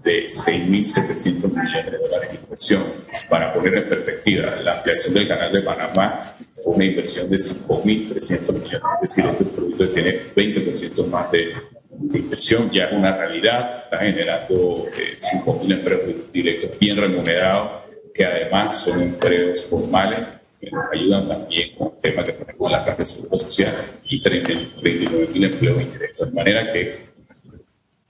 de 0.03 0.27
6.700 0.27 1.43
millones 1.49 1.91
de 1.91 1.97
dólares 1.97 2.29
de 2.31 2.35
inversión. 2.35 2.83
Para 3.29 3.53
poner 3.53 3.77
en 3.77 3.89
perspectiva, 3.89 4.55
la 4.63 4.77
ampliación 4.77 5.13
del 5.13 5.27
canal 5.27 5.51
de 5.51 5.61
Panamá 5.61 6.33
fue 6.63 6.75
una 6.75 6.85
inversión 6.85 7.29
de 7.29 7.37
5.300 7.37 8.53
millones, 8.53 8.81
es 9.03 9.15
decir, 9.15 9.25
este 9.25 9.45
proyecto 9.45 9.89
tiene 9.89 10.21
20% 10.35 11.07
más 11.07 11.31
de, 11.31 11.51
de, 11.89 12.19
inversión, 12.19 12.69
ya 12.71 12.85
es 12.85 12.93
una 12.93 13.15
realidad, 13.15 13.83
está 13.85 13.99
generando 13.99 14.87
eh, 14.97 15.17
5.000 15.17 15.73
empleos 15.73 16.01
directos 16.31 16.79
bien 16.79 16.97
remunerados, 16.97 17.87
que 18.13 18.25
además 18.25 18.75
son 18.77 19.01
empleos 19.01 19.63
formales 19.65 20.31
que 20.59 20.69
nos 20.69 20.85
ayudan 20.93 21.27
también 21.27 21.75
con 21.75 21.99
temas 21.99 22.25
que 22.25 22.33
tenemos 22.33 22.71
la 22.71 22.85
caja 22.85 22.97
de 22.97 23.05
seguro 23.05 23.39
social 23.39 23.75
y 24.05 24.19
39.000 24.19 25.45
empleos 25.45 25.81
indirectos. 25.81 26.29
De 26.29 26.35
manera 26.35 26.71
que 26.71 27.10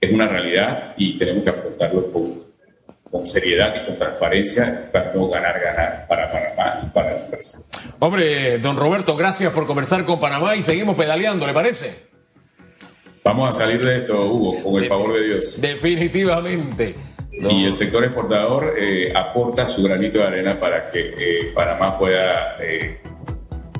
es 0.02 0.12
una 0.12 0.26
realidad 0.26 0.94
y 0.96 1.16
tenemos 1.16 1.44
que 1.44 1.50
afrontarlo 1.50 2.10
con, 2.10 2.42
con 3.08 3.24
seriedad 3.24 3.72
y 3.80 3.86
con 3.86 3.96
transparencia 3.96 4.90
para 4.90 5.14
no 5.14 5.28
ganar, 5.28 5.60
ganar 5.60 6.06
para 6.08 6.32
Panamá 6.32 6.80
y 6.82 6.86
para 6.86 7.12
la 7.12 7.24
empresa. 7.24 7.60
Hombre, 8.00 8.58
don 8.58 8.76
Roberto, 8.76 9.16
gracias 9.16 9.52
por 9.52 9.64
conversar 9.64 10.04
con 10.04 10.18
Panamá 10.18 10.56
y 10.56 10.62
seguimos 10.62 10.96
pedaleando, 10.96 11.46
¿le 11.46 11.52
parece? 11.52 11.94
Vamos 13.24 13.48
a 13.48 13.52
salir 13.52 13.84
de 13.84 13.98
esto, 13.98 14.26
Hugo, 14.26 14.60
con 14.60 14.82
el 14.82 14.88
favor 14.88 15.14
de 15.14 15.24
Dios. 15.24 15.60
Definitivamente. 15.60 16.96
No. 17.38 17.52
Y 17.52 17.64
el 17.66 17.74
sector 17.74 18.02
exportador 18.02 18.74
eh, 18.76 19.12
aporta 19.14 19.66
su 19.68 19.84
granito 19.84 20.18
de 20.18 20.24
arena 20.24 20.58
para 20.58 20.88
que 20.88 21.14
eh, 21.16 21.52
Panamá 21.54 21.96
pueda, 21.96 22.56
eh, 22.60 22.98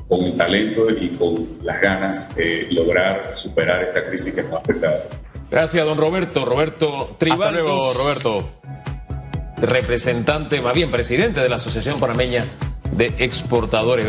con 0.07 0.23
el 0.23 0.35
talento 0.35 0.87
y 0.89 1.09
con 1.09 1.59
las 1.63 1.81
ganas, 1.81 2.33
lograr 2.69 3.33
superar 3.33 3.83
esta 3.83 4.05
crisis 4.05 4.33
que 4.33 4.43
nos 4.43 4.53
ha 4.53 4.57
afectado. 4.59 5.01
Gracias, 5.49 5.85
don 5.85 5.97
Roberto. 5.97 6.45
Roberto 6.45 7.15
Tribal. 7.17 7.41
Hasta 7.41 7.51
luego, 7.51 7.93
Roberto. 7.93 8.49
Representante, 9.57 10.61
más 10.61 10.73
bien 10.73 10.91
presidente 10.91 11.39
de 11.39 11.49
la 11.49 11.55
Asociación 11.55 11.99
Panameña 11.99 12.47
de 12.91 13.13
Exportadores. 13.19 14.07